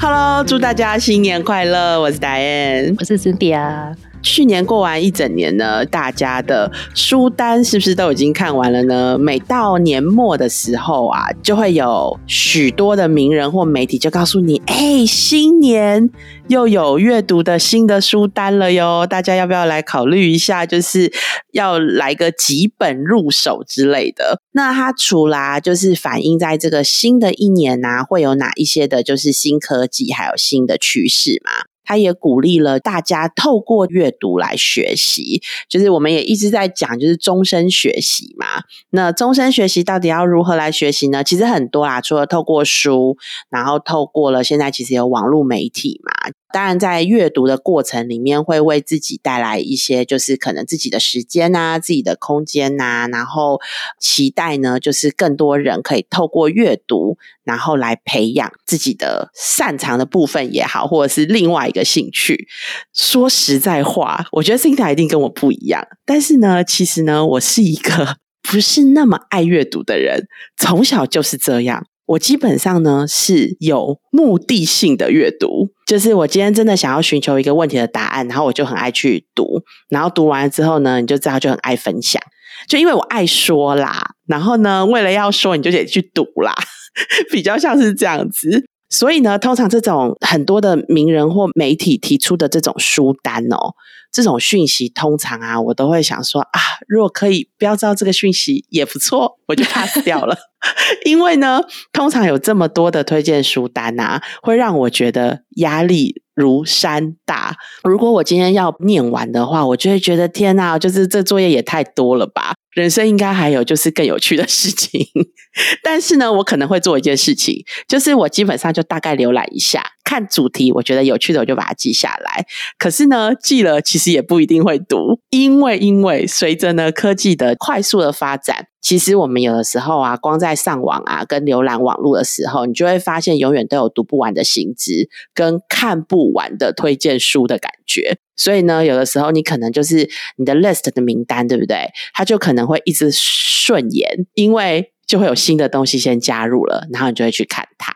[0.00, 2.00] Hello，祝大家新年快乐！
[2.00, 3.94] 我是 Diane，，我是 Cynthia。
[4.22, 9.18] 去年过完一整年呢，大家的书单是不是都已经看完了呢？
[9.18, 16.10] 每到年末的时候啊，就会有许多的名人或媒体就告诉你：“哎，新年
[16.48, 20.66] 又有阅读的新的书单了哟，大家要不要来考虑一下？
[20.66, 21.12] 就是
[21.52, 31.69] 要来个几本入手之类的。”那它除啦，就是反映在这个新的一年呐，会有哪一些的，就是新科技还有新的趋势嘛？
[31.90, 38.46] 他也鼓励了大家透过阅读来学习，就是我们也一直在讲，就是终身学习嘛。
[38.90, 41.24] 那终身学习到底要如何来学习呢？
[41.24, 43.16] 其实很多啊，除了透过书，
[43.48, 46.30] 然后透过了现在其实有网络媒体嘛。
[46.52, 53.60] 当然，在阅读的过程里面，会为自己带来一些，就是可能自己的时间呐，自己的空间呐，然后
[53.98, 62.48] 期待呢，就是更多人可以透过阅读，然后来培养自己的擅长的部分也好，或者是另外一个兴趣。
[62.92, 71.86] 说实在话，我觉得心态一定跟我不一样，但是呢，其实呢，我是一个 不是那么爱阅读的人，从小就是这样。
[72.10, 82.20] 我基本上呢是有目的性的阅读，就是我今天真的想要寻求一个问题的答案，然后我就很爱去读，然后读完了之后呢，你就知道就很爱分享，
[82.66, 86.52] 就因为我爱说啦，然后呢，为了要说，你就得去读啦，
[87.30, 88.66] 比较像是这样子。
[88.90, 93.74] 所以呢，通常这种很多的名人或媒体提出的这种书单哦，
[94.12, 100.36] 这种讯息，通常啊，我都会想说啊，如果可以不要知道这个讯息也不错，我就 pass 掉了。
[101.06, 107.54] 因为呢，通常有这么多的推荐书单啊，会让我觉得压力如山大。
[107.84, 112.54] 如果我今天要念完的话，我就会觉得天哪，就是这作业也太多了吧。
[112.74, 115.04] 人生应该还有就是更有趣的事情，
[115.82, 122.44] 但是呢，我可能会做一件事情，就是我基本上就大概浏览一下，看主题，我觉得有趣的我就把它记下来。
[122.76, 138.18] 可是呢，记了其实也不一定会读，因为因为随着呢科技的快速的发展，其实我们有的时候啊，光在上网啊跟浏览网络的时候，你就会发现永远都有读不完的新知跟看不完的推荐书的感觉。
[138.34, 141.88] 所以呢，有的时候你可能就是你的 list 的名单，对不对？
[142.14, 147.92] 它就可能会一直顺延，因为就会有新的东西先加入了，然后你就会去看它。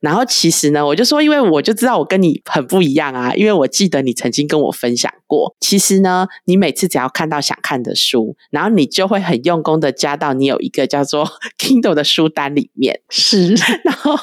[0.00, 11.26] 然后其实呢，我就说，因为我就知道我跟你很不一样啊，因为我记得你曾经跟我分享过，其实呢，你每次只要看到想看的书，然后你就会很用功的加到你有一个叫做
[11.58, 13.00] Kindle 的书单里面。
[13.08, 14.14] 是， 然后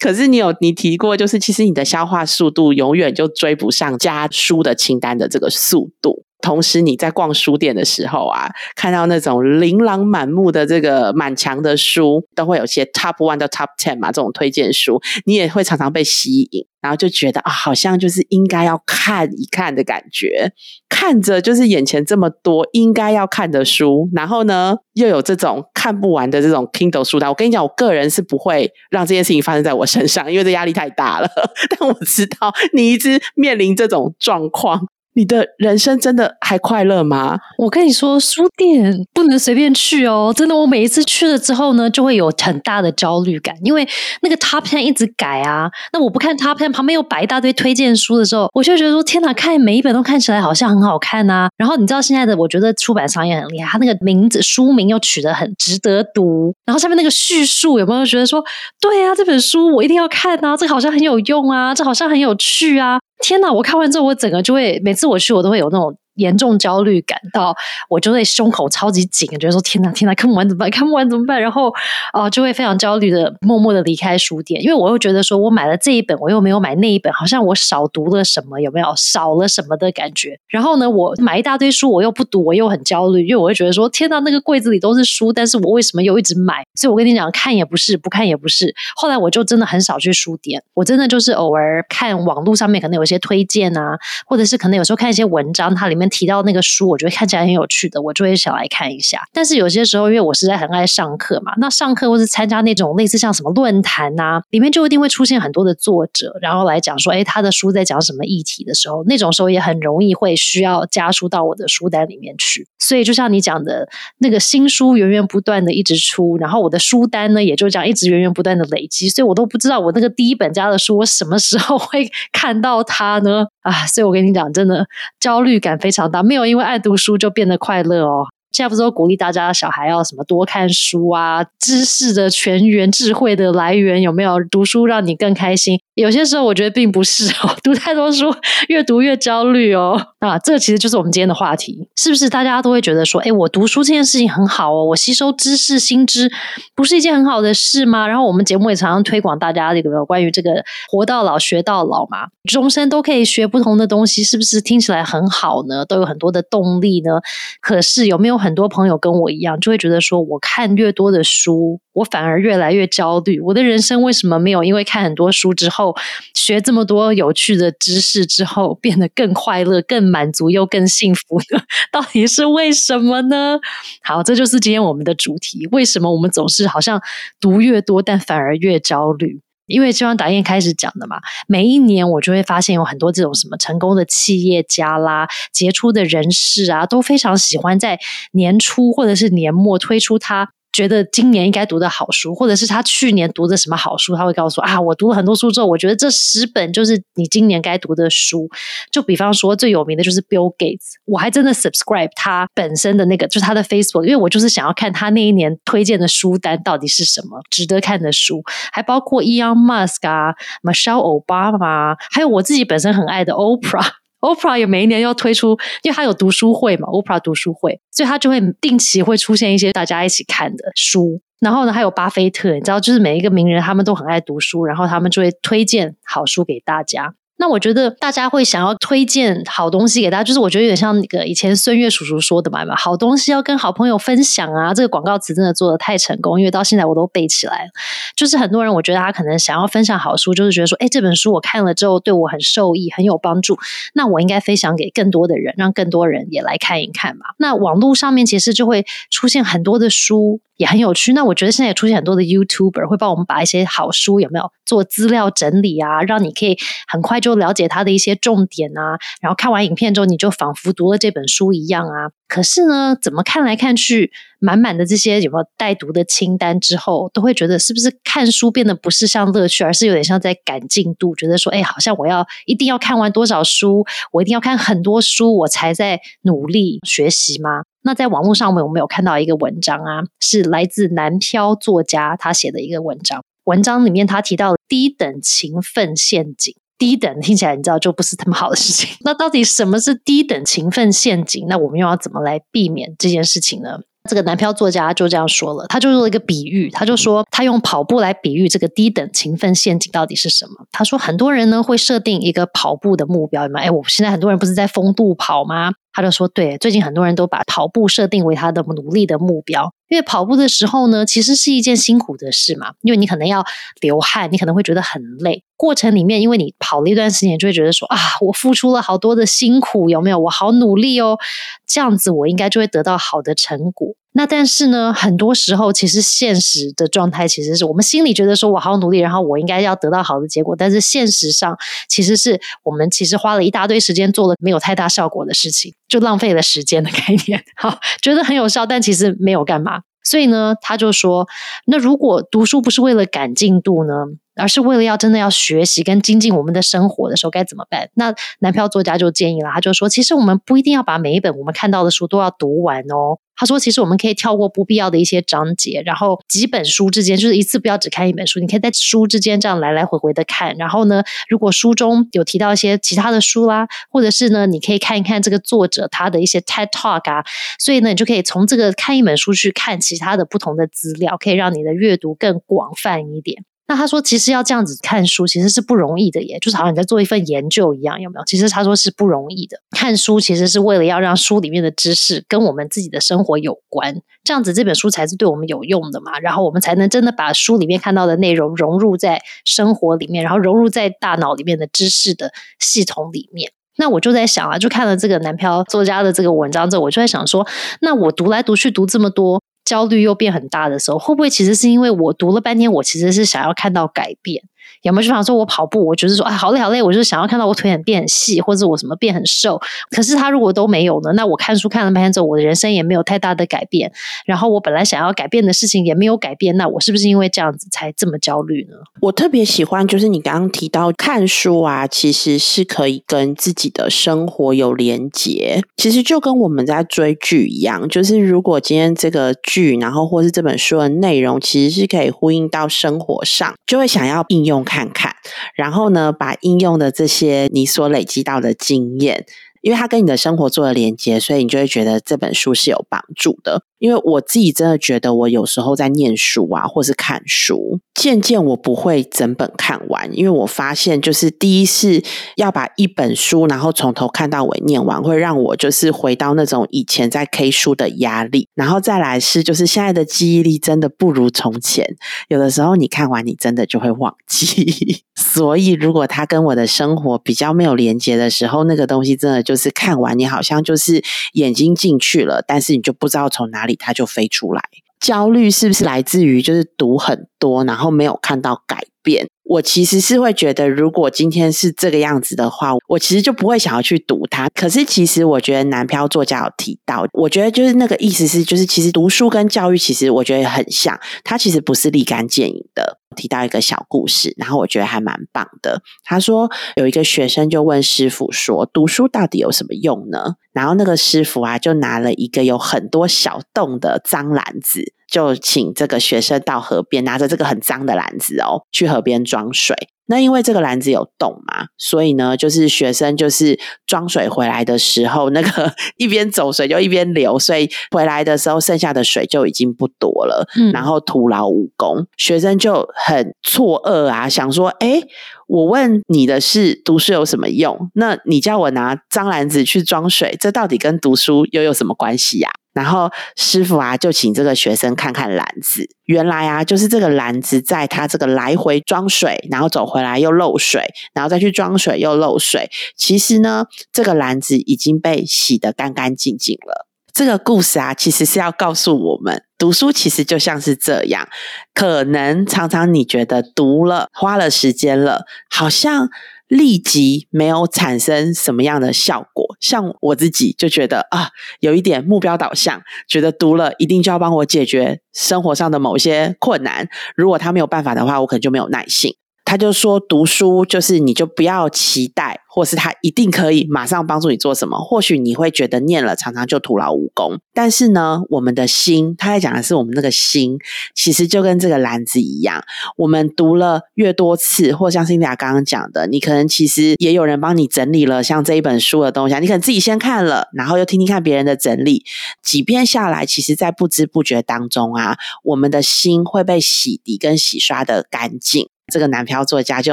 [0.00, 6.24] 可是你有你提过，就是其实你的消化速度永远就追不上加书的清单的这个速度。
[6.42, 20.52] 同时，你在逛书店的时候啊，看到那种琳琅满目的这个满墙的书，都会有些 top one 到 top ten 嘛，这种推荐书，你也会常常被吸引，然后就觉得啊，好像就是应该要看一看的感觉。
[20.88, 27.30] 看着就是眼前这么多应该要看的书，然后呢，又有这种看不完的这种 Kindle 书单。
[27.30, 31.30] 我跟你讲，我个人是不会让这件事情发生在我身上，因为这压力太大了。
[31.78, 34.88] 但我知道你一直面临这种状况。
[35.20, 37.38] 你的人生真的还快乐吗？
[37.58, 40.32] 我跟你说，书店不能随便去哦！
[40.34, 43.86] 真的，我每一次去了之后呢，就会有很大的焦虑感，因为
[44.22, 45.70] 那个 top 片一直改啊。
[45.92, 51.50] 那我不看 top 片旁边又摆一大堆推荐书的时候，我就觉得说：天哪，看每一本都看起来好像很好看啊。
[51.58, 58.42] 然后你知道现在的，我觉得出版商也很厉害，他那个名字书名又取得很值得读，然后下面那个叙述有没有觉得说：
[58.80, 62.98] 对啊，这本书我一定要看啊，这好像很有用啊，这好像很有趣啊。
[63.20, 63.52] 天哪！
[63.52, 65.96] 我看完之后，我整个就会每次我去，我都会有那种。
[66.20, 67.56] 严重焦虑感到
[67.88, 70.70] 我就会胸口超级紧，觉得说天哪天哪看不完怎么办？
[70.70, 71.40] 看不完怎么办？
[71.40, 71.72] 然后
[72.12, 80.38] 啊就会非常焦虑的默默的离开书店，因为我又觉得说我买了这一本，我又没有买那一本，好像我少读了什么，有没有少了什么的感觉？
[80.48, 86.62] 然后呢，我买一大堆书，我又不读，我又很焦虑，因为我会觉得说天哪，那个柜子里都是书，但是我为什么又一直买？
[86.74, 88.74] 所以我跟你讲，看也不是，不看也不是。
[88.96, 96.88] 后来我就真的很少去书店，我真的就是偶尔看网络上面可能有一些推荐啊，或者是可能有时候看一些文章，它里面提到那个书。
[96.90, 99.22] 我觉得看起来很有趣的，我就会想来看一下。
[99.32, 112.66] 但是有些时候，因为我实在很爱上课嘛，那上课或是参加那种类似像什么论坛呐，里面就一定会出现很多的作者，然后来讲说，哎，他的书在讲什么议题的时候，那种时候也很容易会需要加书到我的书单里面去。
[112.78, 123.46] 所以就像你讲的，那个新书源源不断的一直出，然后我的书单呢，也就这样一直源源不断的累积，所以我都不知道我那个第一本家的书，我什么时候会 看到它呢？
[123.62, 124.86] 啊，所以我跟你讲，真的
[125.18, 128.26] 焦虑感非常大，没有因为爱读书就变得快乐哦。
[128.52, 134.36] 现在不是都鼓励大家小孩要什么多看书啊，知识的泉源、智慧的来源有没有？
[134.50, 135.78] 读书让你更开心。
[135.94, 138.34] 有些时候我觉得并不是哦， 读太多书
[138.68, 140.00] 越读越焦虑哦。
[140.20, 142.28] 啊，这其实就是我们今天的话题，是不是？
[142.28, 146.30] 大家都会觉得说，哎，我读书这件事情很好哦，我吸收知识、新知，
[146.74, 148.06] 不是一件很好的事吗？
[148.06, 155.84] 然后我们节目也常常推广大家这个关于这个活到老学到老嘛，终身都可以学不同的东西，是不是听起来很好呢？
[155.84, 157.20] 都有很多的动力呢？
[157.60, 163.38] 可是有没有很多朋友跟我一样，就会觉得说，我看越多的书，我反而越来越焦虑。
[163.40, 165.94] 我的人生为什么没有因为看很多书之后，
[166.34, 171.62] 学这么多有趣的知识之后，变得更快乐、更满足又更幸福呢？
[171.92, 173.58] 到底是为什么呢？
[174.02, 177.00] 好，这就是今天我们的主题：为什么我们总是好像
[177.40, 179.40] 读越多，但反而越焦虑？
[179.70, 187.98] 因为就像达燕开始讲的嘛，每一年我就会发现有很多这种什么成功的企业家啦、杰出的人士啊，都非常喜欢在
[188.32, 190.50] 年初或者是年末推出他。
[190.72, 198.48] 觉得今年应该读的好书，或者是他去年读的什么好书，他会告诉啊，我读了很多书之后，我觉得这十本就是你今年该读的书。
[198.90, 213.99] 就比方说最有名的就是 Bill Gates，我还真的 subscribe 他本身的那个，就是他的 Facebook，因为我就是想要看他那一年推荐的书单到底是什么值得看的书，还包括 Elon Musk 啊、Michelle Obama，还有我自己本身很爱的 Oprah。
[214.20, 221.20] Oprah 也每一年要推出，因为他有读书会嘛，Oprah 读书会，所以他就会定期会出现一些大家一起看的书。
[221.40, 227.14] 然后呢，还有巴菲特，你知道，就是每一个名人他们都很爱读书，然后他们就会推荐好书给大家。
[227.40, 234.74] 那我觉得大家会想要推荐好东西给大家，就是我觉得有点像那个以前孙悦叔叔说的嘛，好东西要跟好朋友分享啊。
[234.74, 237.70] 这个广告词真的做的太成功，因为到现在我都背起来。
[238.14, 243.58] 就是很多人，我觉得他可能想要分享好书，就是觉得说，哎，这本书我看了之后对我很受益，很有帮助，
[243.94, 247.24] 那我应该分享给更多的人，让更多人也来看一看嘛。
[247.38, 250.40] 那网络上面其实就会出现很多的书。
[250.60, 251.14] 也很有趣。
[251.14, 258.98] 那我觉得现在也出现很多的 YouTuber 会帮我们把一些好书有没有做资料整理啊，让你可以很快就了解它的一些重点啊。
[259.22, 262.10] 然后看完影片之后，你就仿佛读了这本书一样啊。
[262.28, 277.62] 可是呢，怎么看来看去，满满的这些有没有带读的清单之后，都会觉得是不是看书变得不是像乐趣，而是有点像在赶进度，觉得说，哎，好像我要一定要看完多少书，我一定要看很多书，我才在努力学习吗？
[277.82, 283.22] 那在网络上面，我们有看到一个文章啊，是来自南漂作家他写的一个文章。
[283.44, 288.88] 文章里面他提到低等勤奋陷阱，低等听起来你知道就不是那么好的事情。
[289.00, 291.46] 那到底什么是低等勤奋陷阱？
[291.48, 293.80] 那我们又要怎么来避免这件事情呢？
[294.08, 300.66] 这个南漂作家就这样说了，他就做了一个比喻，他就说他用跑步来比喻这个低等勤奋陷阱到底是什么。
[300.72, 305.72] 他说很多人呢会设定一个跑步的目标，哎，我现在很多人不是在风度跑吗？
[305.92, 313.44] 他就说：“对，最近很多人都把跑步设定为他的努力的目标，因为跑步的时候呢，其实是一件辛苦的事嘛，因为你可能要
[313.80, 315.42] 流汗，你可能会觉得很累。
[315.56, 320.18] 过程里面，因为你跑了一段时间，就会觉得说啊，我付出了好多的辛苦，有没有？
[320.18, 321.18] 我好努力哦，
[321.66, 331.56] 这样子我应该就会得到好的成果。”那但是呢，很多时候其实现实的状态其实是我们心里觉得说我好努力，然后我应该要得到好的结果，但是现实上
[331.88, 337.42] 其实是我们其实花了一大堆时间做了没有太大效果的事情，就浪费了时间的概念。
[337.56, 339.82] 好，觉得很有效，但其实没有干嘛。
[340.02, 341.28] 所以呢，他就说，
[341.66, 343.92] 那如果读书不是为了赶进度呢？
[344.40, 347.90] 而是为了要真的要学习跟精进我们的生活的时候该怎么办？
[347.94, 353.18] 那男票作家就建议了，他就说，其实我们不一定要把每一本我们看到的书都要读完哦。
[353.36, 360.54] 他说，其实我们可以跳过不必要的一些章节，然后几本书之间就是一次不要只看一本书，你可以在书之间这样来来回回的看。
[360.58, 367.24] 然后呢，如果书中有提到一些其他的书啦，或者是呢，你可以看一看这个作者他的一些 TED Talk 啊，
[367.58, 373.42] 所以呢，你就可以从这个看一本书去看其他的不同的资料，可以让你的阅读更广泛一点。
[373.70, 378.24] 那他说，其实要这样子看书，其实是不容易的，耶，就是好像你在做一份研究一样，有没有？
[378.24, 379.56] 其实他说是不容易的。
[379.70, 386.18] 看书其实是为了要让书里面的知识跟我们自己的生活有关，这样子这本书才是对我们有用的嘛。
[386.18, 393.52] 然后我们才能真的把书里面看到的内容融入在生活里面，然后融入在大脑里面的知识的系统里面。
[393.76, 397.46] 那我就在想啊，就看了这个南漂作家的这个文章之后，我就在想说，
[397.80, 399.40] 那我读来读去读这么多。
[399.70, 404.42] 焦虑又变很大的时候，会不会其实是因为我读了半天，我其实是想要看到改变？
[404.82, 405.02] 有没有？
[405.02, 409.60] 就想说我跑步，我就是说，哎，好累好累，我就是想要看到我腿很变很细，或者我什么变很瘦。
[409.90, 411.12] 可是他如果都没有呢？
[411.14, 413.90] 那我看书看了半天之后，我的人生也没有太大的改变。
[414.26, 418.76] 然后我本来想要改变的事情也没有改变，那我是不是因为这样子才这么焦虑呢？
[419.00, 425.62] 我特别喜欢，就是你刚刚提到看书啊，其实是可以跟自己的生活有连结。
[425.76, 435.16] 其实就跟我们在追剧一样，就是如果今天这个剧，然后或是这本书的内容，其实是可以呼应到生活上，就会想要应用看看。
[435.54, 439.26] 然后呢，把应用的这些你所累积到的经验。
[439.62, 443.64] 因为它跟你的生活做了连接，所以你就会觉得这本书是有帮助的。
[443.80, 452.02] 因为我自己真的觉得，我有时候在念书啊，或是看书，渐渐我不会整本看完，因为我发现，就是第一是
[452.36, 458.48] 要把一本书，然后从头看到尾念完，会让我就是回到那种以前在 K 书的压力。
[458.54, 461.96] 然后再来是，就是现在的记忆力真的不如从前，
[462.28, 465.02] 有的时候你看完，你真的就会忘记。
[465.16, 471.02] 所以，如果它跟我的生活比较没有连接的时候，那个东西真的就是看完，你好像就是
[471.34, 474.62] 眼睛进去了，但是你就不知道从哪里它就飞出来。
[474.98, 479.28] 焦虑是不是来自于就是读很多，然后没有看到改变？
[479.50, 484.48] 我其实是会觉得，如果今天是这个样子的话，我其实就不会想要去读它。
[484.54, 492.98] 可是，其实我觉得南漂作家有提到，我觉得就是那个意思是，就是其实读书跟教育其实我觉得很像，它其实不是立竿见影的。
[493.16, 495.82] 提到一个小故事，然后我觉得还蛮棒的。
[496.04, 504.94] 他说有一个学生就问师傅说：“读书到底有什么用呢？”然后那个师傅啊，就拿了一个有很多小洞的脏篮子。
[505.10, 509.76] 就请这个学生到河边，拿着这个很脏的篮子哦，去河边装水。
[510.06, 522.08] 那因为这个篮子有洞嘛，所以呢，就是学生就是装水回来的时候，那个一边走水就一边流，所以回来的时候剩下的水就已经不多了，然后徒劳无功。
[522.16, 525.00] 学生就很错愕啊，想说：哎，
[525.46, 527.90] 我问你的是读书有什么用？
[527.94, 532.50] 那你叫我拿脏篮子去装水，这到底跟读书又有什么关系呀？
[532.72, 535.88] 然后师傅啊，就请这个学生看看篮子。
[536.04, 542.70] 原来啊，就是这个篮子在他这个来回装水，然后走回来又漏水，然后再去装水又漏水。
[542.96, 546.86] 其实呢，这个篮子已经被洗得干干净净了。
[547.12, 551.28] 这个故事啊，其实是要告诉我们，读书其实就像是这样。
[551.74, 556.08] 可能常常你觉得读了花了时间了，好像。
[556.50, 561.30] 立即没有产生什么样的效果，像我自己就觉得啊，
[561.60, 566.88] 有一点目标导向，觉得读了一定就要帮我解决生活上的某些困难。
[567.14, 569.14] 如果他没有办法的话，我可能就没有耐性。
[569.50, 574.78] 他就说，读书就是你就不要期待，或是他一定可以马上帮助你做什么。
[574.78, 580.56] 或许你会觉得念了常常就徒劳无功，但是呢，我们的心，他在讲的是我们那个心，
[580.94, 582.62] 其实就跟这个篮子一样。
[582.96, 592.04] 我们读了越多次，或像辛迪亚刚刚讲的，你可能其实也有人帮你整理了像这一本书的东西，你可能自己先看了，然后又听听看别人的整理，
[592.40, 598.68] 几遍下来，其实在不知不觉当中啊，我们的心会被洗涤跟洗刷的干净。
[598.90, 599.92] 这个男漂作家就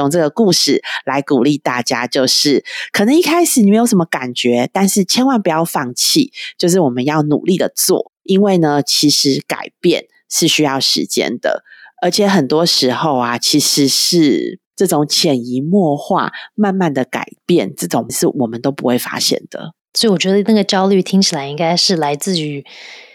[0.00, 11.62] 用这个故事来鼓励大家，就是可能一开始你没有什么感觉，但是千万不要放弃，就是我们要努力的做，因为呢，其实改变是需要时间的，
[12.02, 19.72] 而且很多时候啊，其实是这种潜移默化、慢慢的改变，这种是我们都不会发现的。
[19.98, 22.64] 所以我觉得那个焦虑听起来应该是来自于。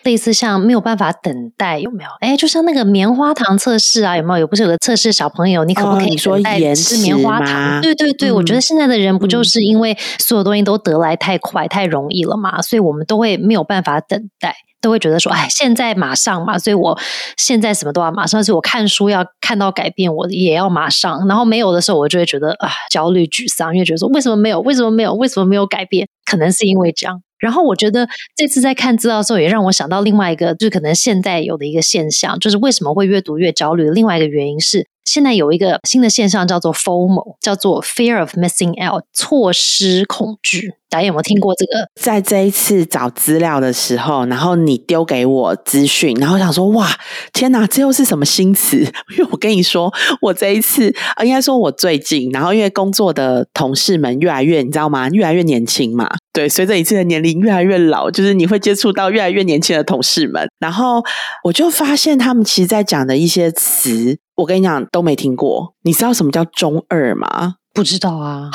[0.04, 2.10] 类似像没有办法等待有没有？
[2.20, 4.40] 哎，就像那个棉花糖测试啊，有没有？
[4.40, 6.38] 有不是有个测试小朋友，你可不可以说
[6.76, 7.80] 吃棉花糖？
[7.82, 14.54] 对对对，我觉得现在的人不就是因为所有东西都得来太快、太容易了嘛，所以我们都会没有办法等待。
[14.82, 17.00] 都会觉得说，哎，现在马上嘛，所以我
[17.38, 18.44] 现在什么都要马上。
[18.44, 21.26] 所以我看书要看到改变，我也要马上。
[21.30, 24.60] 然后没有的时候，我就会觉得啊，焦虑、沮丧，因为觉得说，为什么没有？
[24.60, 25.14] 为什么没有？
[25.14, 26.06] 为什么没有改变？
[26.26, 27.22] 可能是因为这样。
[27.38, 33.90] 然后我觉得这次在看资料的时候，也让我想到另外一个，就是可能现在有的一个现象，就是为什么会越读越焦虑？
[33.90, 34.88] 另外一个原因是。
[35.04, 40.76] 现在有一个新的现象叫做 FOMO，叫做 Fear of Missing Out，错失恐惧。
[40.94, 41.90] 大家有没有听过这个？
[42.00, 46.88] 在这一次找资料的时候，然后你丢给我资讯，然后想说：哇，
[47.34, 48.78] 天哪，这又是什么新词？
[49.18, 55.10] 因为我跟你说，我这一次应该说我最近，然后因为工作的同事们越来越，你知道吗？
[55.10, 56.08] 越来越年轻嘛。
[56.32, 61.04] 对，随着一次的年龄越来越老，就是你会接触到越来越年轻的同事们，然后
[61.46, 64.20] 我就发现他们其实在讲的一些词。
[64.36, 65.74] 我跟你讲，都没听过。
[65.84, 67.56] 你知道什么叫中二吗？
[67.74, 68.50] 不知道啊，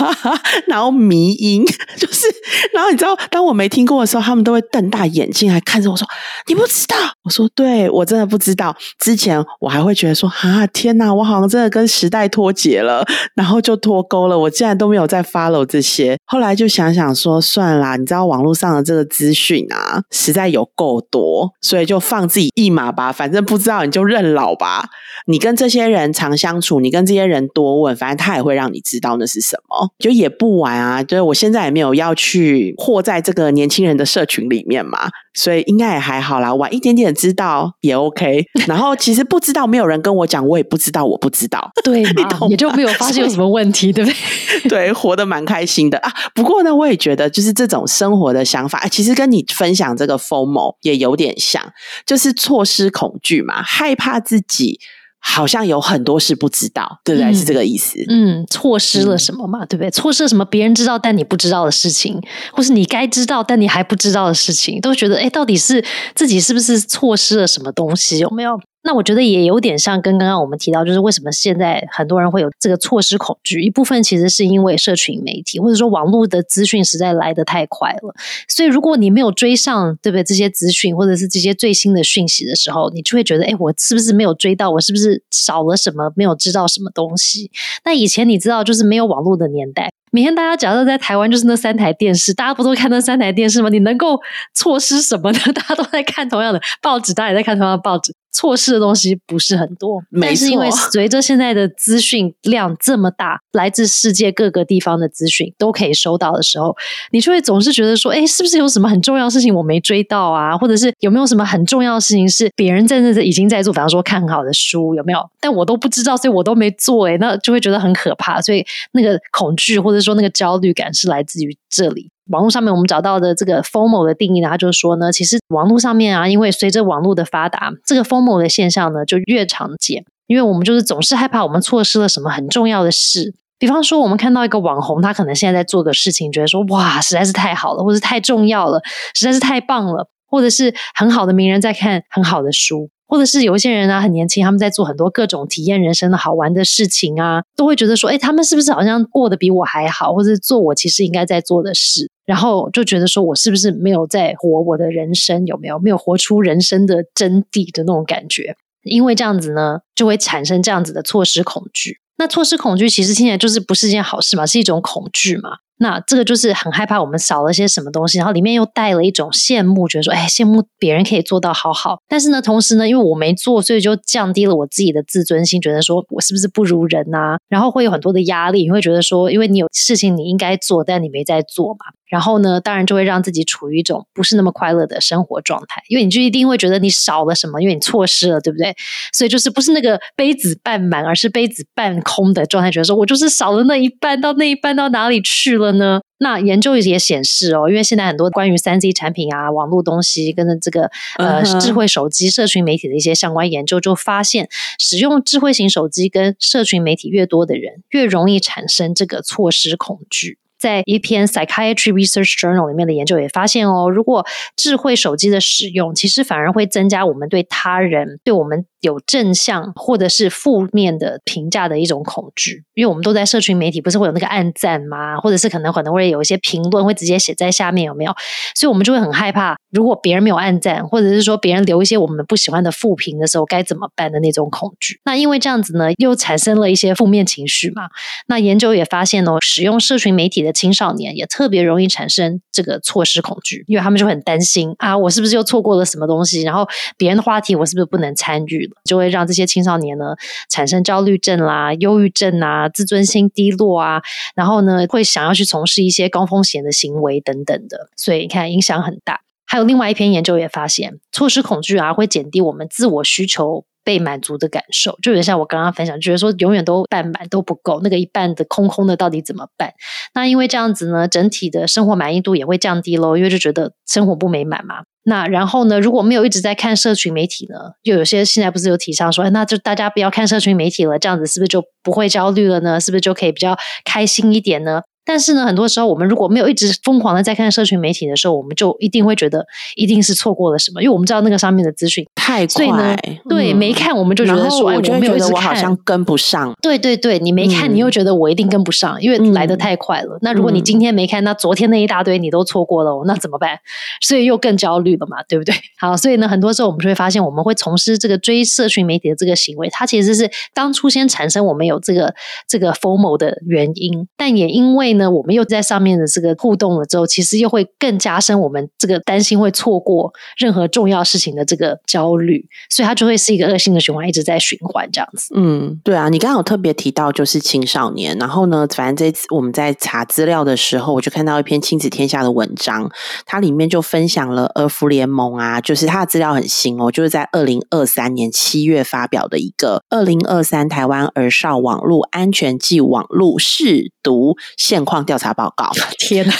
[0.66, 1.62] 然后迷音
[1.98, 2.26] 就是，
[2.72, 6.08] 然后你知道，当我没听过的时候，他们都会瞪大眼睛还看着我说
[6.48, 13.04] ：“你不知道？”我说：“对，我真的不知道。”之前我还会觉得说：“啊，天哪，我好像真的跟时代脱节了，
[13.36, 16.16] 然后就脱钩了。”我竟然都没有在 follow 这些。
[16.24, 23.12] 后来就想想说：“算啦，你知道网络上的这个资讯啊，实在有够多，所以就放自己一马吧。
[23.12, 24.88] 反正不知道你就认老吧。
[25.26, 31.02] 你跟这些人常相处，你跟这些人多问，反正他也会。”让你知道那是什么，就也不晚啊。
[31.02, 36.54] 就是我现在也没有要去活在这个年轻人的社群里面嘛，所以应该也还好啦。
[36.54, 38.44] 晚一点点知道也 OK。
[38.66, 42.02] 然后其实不知道，没有人跟我讲，我也不知道，我不知道，对，
[42.48, 44.68] 也就没有发现有什么问题，对不对？
[44.68, 46.12] 对，活得蛮开心的啊。
[46.34, 51.62] 不过呢，我也觉得就是这种生活的想法，其实跟你分享这个 formal 也有点像，
[52.06, 54.78] 就是错失恐惧嘛，害怕自己。
[55.26, 57.32] 好像有很多事不知道，对不对？
[57.32, 57.98] 是这个意思。
[58.10, 59.64] 嗯，错失了什么嘛？
[59.64, 59.90] 对不对？
[59.90, 60.44] 错失了什么？
[60.44, 62.20] 别人知道但你不知道的事情，
[62.52, 65.82] 或是你该知道但你还不知道的事情，都觉得哎，到底是
[66.14, 68.18] 自己是不是错失了什么东西？
[68.18, 68.60] 有没有？
[68.84, 78.14] 那我觉得也有点像跟刚刚我们提到，就是为什么现在很多人会有这个错失恐惧，一部分其实是因为社群媒体或者说网络的资讯实在来得太快了，
[78.46, 80.22] 所以如果你没有追上，对不对？
[80.22, 84.70] 这些资讯或者是这些最新的讯息的时候，你就会觉得，哎，我是不是没有追到？
[84.70, 86.12] 我是不是少了什么？
[86.14, 87.50] 没有知道什么东西？
[87.84, 89.90] 那以前你知道，就是没有网络的年代。
[90.10, 93.68] 每天大家假设在台湾就是那三台电视，大家不都看那三台电视吗？
[93.68, 94.20] 你能够
[94.54, 95.38] 错失什么呢？
[95.52, 100.02] 大家都在看同样的报纸，大家也在看同样的报纸，错失的东西不是很多。
[100.20, 106.76] 但是因为随着现在的资讯量这么大，来自世界各个地方的资讯都可以收到的时候，
[107.10, 110.56] 你就会总是觉得说，哎，是不是有什么很重要的事情我没追到啊？
[110.56, 113.72] 或者是有没有什么很重要的事情是别人在那已经在做？
[113.72, 115.18] 比方说看很好的书有没有？
[115.40, 117.08] 但我都不知道，所以我都没做。
[117.08, 118.40] 哎，那就会觉得很可怕。
[118.40, 120.04] 所以那个恐惧或者。
[120.04, 122.10] 说那个焦虑感是来自于这里。
[122.30, 130.04] 网络上面我们找到的这个 “fomo” 的定义呢，它就是说呢，其实网络上面啊，因为随着网络的发达，这个 “fomo” 的现象呢就越常见。
[130.26, 133.34] 因为我们就是总是害怕我们错失了什么很重要的事。
[133.58, 138.80] 比方说，我们看到一个网红，他可能现在在做的事情，觉得说哇，实在是太好了，或者太重要了，
[139.14, 142.88] 实在是太棒了，或者是很好的名人在看很好的书。
[143.06, 158.56] 或者是有一些人啊，很年轻，他们在做很多各种体验人生的好玩的事情啊，都会觉得说，哎，他们是不是好像过得比我还好，或者做我其实应该在做的事，然后就觉得说我是不是没有在活我的人生，有没有没有活出人生的真谛的那种感觉？
[158.82, 161.98] 因为这样子呢，就会产生这样子的错失恐惧。
[162.16, 165.58] 那错失恐惧其实听起来就是不是件好事嘛，是一种恐惧嘛。
[165.78, 171.98] 那这个就是很害怕我们少了些什么东西，然后里面又带了一种羡慕，觉得说，哎，羡慕别人可以做到好好。
[172.08, 177.36] 但是呢，同时呢，因为我没做，所以就降低了我自己的自尊心，觉得说我是不是不如人呐？
[177.48, 181.86] 然后会有很多的压力，你会觉得说，因为你有事情你应该做，但你没在做嘛。
[182.14, 188.72] 然后呢，当然就会让自己处于一种不是那么快乐的生活状态，因为你就一定会觉得你少了什么，因为你错失了，对不对？
[189.12, 196.00] 所以就是不是那个杯子半满，而是杯子半空的状态，觉得说我就是少了那一半，到那一半到哪里去了呢？
[196.18, 204.48] 那研究也显示哦，因为现在很多关于三 C 产品啊、网络东西跟这个呃智慧手机、社群媒体的一些相关研究，就发现
[204.78, 210.38] 使用智慧型手机跟社群媒体越多的人，越容易产生这个错失恐惧。
[210.64, 214.24] 在一篇 Psychiatry Research Journal 里面的研究也发现哦，如果
[214.56, 218.64] 智慧手机的使用，其实反而会增加我们对他人、对我们。
[218.84, 225.16] 有正向或者是负面的评价的一种恐惧，因为我们都在社群媒体，不是会有那个暗赞吗？
[225.16, 228.14] 或者是可能可能会有一些评论会直接写在下面，有没有？
[228.54, 235.00] 所以我们就会很害怕，如果别人没有暗赞，或者是说别人留一些我们不喜欢的负评的时候，该怎么办的那种恐惧。
[235.06, 237.88] 那因为这样子呢，又产生了一些负面情绪嘛。
[238.26, 246.42] 那研究也发现哦，使用社群媒体的青少年也特别容易产生这个错失恐惧，因为他们就很担心啊，我是不是又错过了什么东西？
[246.42, 248.72] 然后别人的话题，我是不是不能参与了？
[248.84, 250.14] 就会让这些青少年呢
[250.48, 254.00] 产生焦虑症啦、忧郁症啊、自尊心低落啊，
[254.34, 259.20] 然后呢会想要去从事一些高风险的行为等等的，所以你看影响很大。
[259.54, 269.72] 还有另外一篇研究也发现，错失恐惧啊会减低我们自我需求被满足的感受，就有点像我刚刚分享，觉得说永远都半满都不够，那个一半的空空的到底怎么办？
[270.12, 274.82] 那因为这样子呢，整体的生活满意度也会降低喽，因为就觉得生活不美满嘛。
[275.04, 275.78] 那然后呢？
[275.78, 277.74] 如果没有一直在看社群媒体呢？
[277.82, 282.80] 又有些现在不是有提倡说，那就大家不要看社群媒体了，这样子是不是就不会焦虑了呢？
[282.80, 284.82] 是不是就可以比较开心一点呢？
[285.04, 292.04] 但是呢，很多时候我们如果没有一直疯狂的在看社群媒体的时候，我们就一定会觉得一定是错过了什么，因为我们知道那个上面的资讯。
[292.14, 296.54] 太所以呢快，对，嗯没看我们就觉得说，我就没有觉得我好像跟不上。
[296.62, 300.18] 对对对，你没看，嗯你又觉得我一定跟不上，因为嗯来的太快了。
[300.22, 303.58] 那如果你嗯今天没看，那昨天那一大堆你都错过了哦，那怎么办？
[304.00, 305.54] 所以又更焦虑了嘛，对不对？
[305.78, 312.14] 好，所以呢，很多时候我们就会发现，我们会从事这个追社群媒体的这个行为，它其实是当初先产生我们有这个
[312.48, 325.34] 这个 FOMO 的原因，但也因为呢，我们又在上面的这个互动了之后，其实又会更加深我们这个担心会错过任何重要事情的这个焦虑，所以它就会是一个恶性的循环，一直在循环这样子。
[325.36, 332.90] 嗯，对啊，你刚刚有特别提到就是青少年，然后呢，反正这次我们在查资料的时候，我就看到一篇亲子天下的文章，
[333.26, 345.70] 它里面就分享了儿福联盟啊，就是它的资料很新哦，就是在二零二三年七月发表的一个二零二三台湾儿少网络安全暨网络试读现况调查报告。
[345.98, 346.32] 天哪，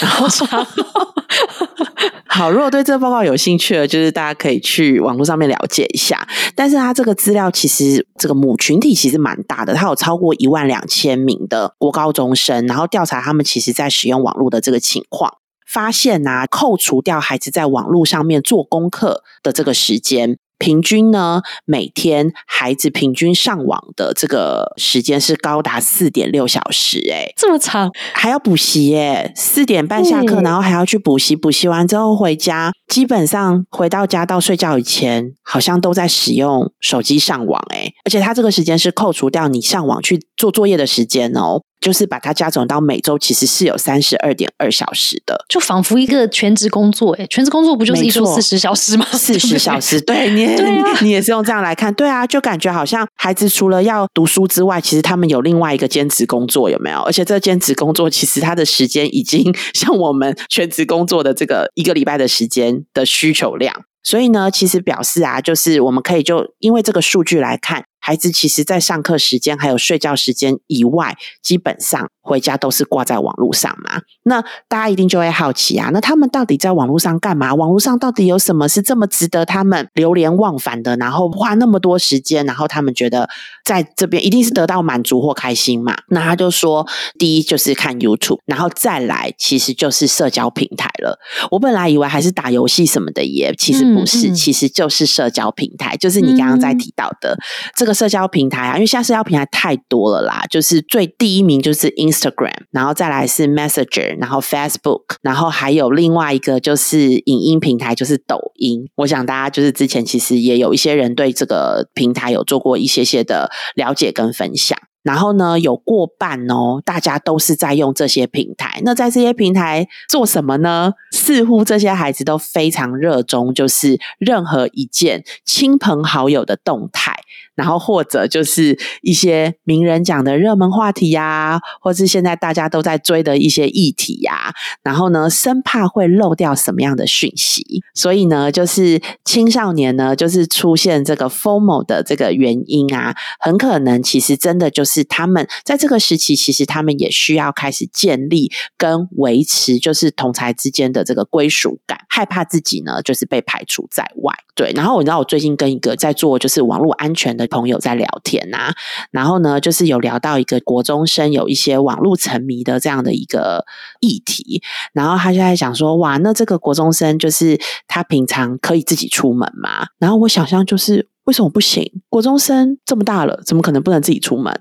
[2.27, 6.27] 好 如果对这个报告有兴趣的，就是大家可以去网络上面了解一下。
[6.55, 20.37] 但是它这个资料其实这个母群体其实蛮大的，它有超过一万两千名的国高中生，然后调查他们其实在使用网络的这个情况，发现呐、扣除掉孩子在网络上面做功课的这个时间。
[20.65, 30.43] 平均呢，每天孩子平均上网的这个时间是高达四点六小时、欸，这么长，还要补习耶，四点半下课，嗯。
[30.43, 45.45] 然后还要去补习，补习完之后回家，基本上回到家到睡觉以前，好像都在使用手机上网诶，而且他这个时间是扣除掉你上网去做作业的时间哦，就是把它加总到每周其实是有三十二点二小时的。
[45.47, 49.05] 就仿佛一个全职工作、欸，全职工作不就是一周四十小时吗？
[49.11, 57.01] 四十小时，对你也，对啊你也是用这样来看，对啊，就感觉好像孩子除了要读书之外，其实他们有另外一个兼职工作，有没有？
[57.01, 63.85] 而且这兼职工作其实他的时间已经 像我们全职工作的这个一个礼拜的时间的需求量。
[64.03, 74.01] 所以呢，其实表示啊，就是我们可以就因为这个数据来看，孩子其实在上课时间还有睡觉时间以外，基本上回家都是挂在网络上嘛。
[74.23, 77.53] 那大家一定就会好奇啊，那他们到底在网络上干嘛？
[77.53, 80.97] 网络上到底有什么是这么值得他们流连忘返的？
[80.97, 83.29] 然后花那么多时间，然后他们觉得
[83.63, 85.95] 在这边一定是得到满足或开心嘛？
[86.09, 86.85] 那他就说，
[87.19, 91.19] 第一就是看 YouTube，然后再来其实就是社交平台了。
[91.51, 97.37] 我本来以为还是打游戏什么的耶，其实不是，嗯嗯其实就是社交平台，就是你刚刚在嗯提到的、
[97.75, 108.89] 这个社交平台啊，因为现在社交平台太多了啦，就是最第一名就是 Instagram，然后再来是 Messenger，然后 Facebook，然后还有另外一个就是影音平台，就是抖音。
[108.95, 114.77] 我想大家就是之前其实也有一些人对这个平台有做过一些些的了解跟分享。
[115.03, 118.81] 然后呢，有过半哦，大家都是在用这些平台。
[118.83, 120.93] 那在这些平台做什么呢？
[121.11, 127.13] 似乎这些孩子都非常热衷，就是任何一件亲朋好友的动态，
[127.55, 154.33] 然后或者就是一些名人讲的热门话题呀、或是现在大家都在追的一些议题呀、然后呢，生怕会漏掉什么样的讯息，所以呢，就是青少年呢，就是出现这个 FOMO 的这个原因啊，很可能其实真的就是他们在这个时期，其实他们也需要开始建立跟维持，就是同才之间的这个归属感，害怕自己呢就是被排除在外。
[154.55, 158.73] 对，然后我知道我最近跟一个在做就是网络安全的朋友在聊天啊，
[159.11, 163.65] 然后呢，就是有聊到一个国中生有一些网络沉迷的这样的一个
[163.99, 164.63] 议题，
[164.93, 169.87] 然后他就在想说，哇，那这个国中生就是他平常可以自己出门吗？
[169.99, 171.09] 然后我想象就是。
[171.25, 171.91] 为什么不行？
[172.07, 174.53] 国中生这么大了，怎么可能不能自己出门？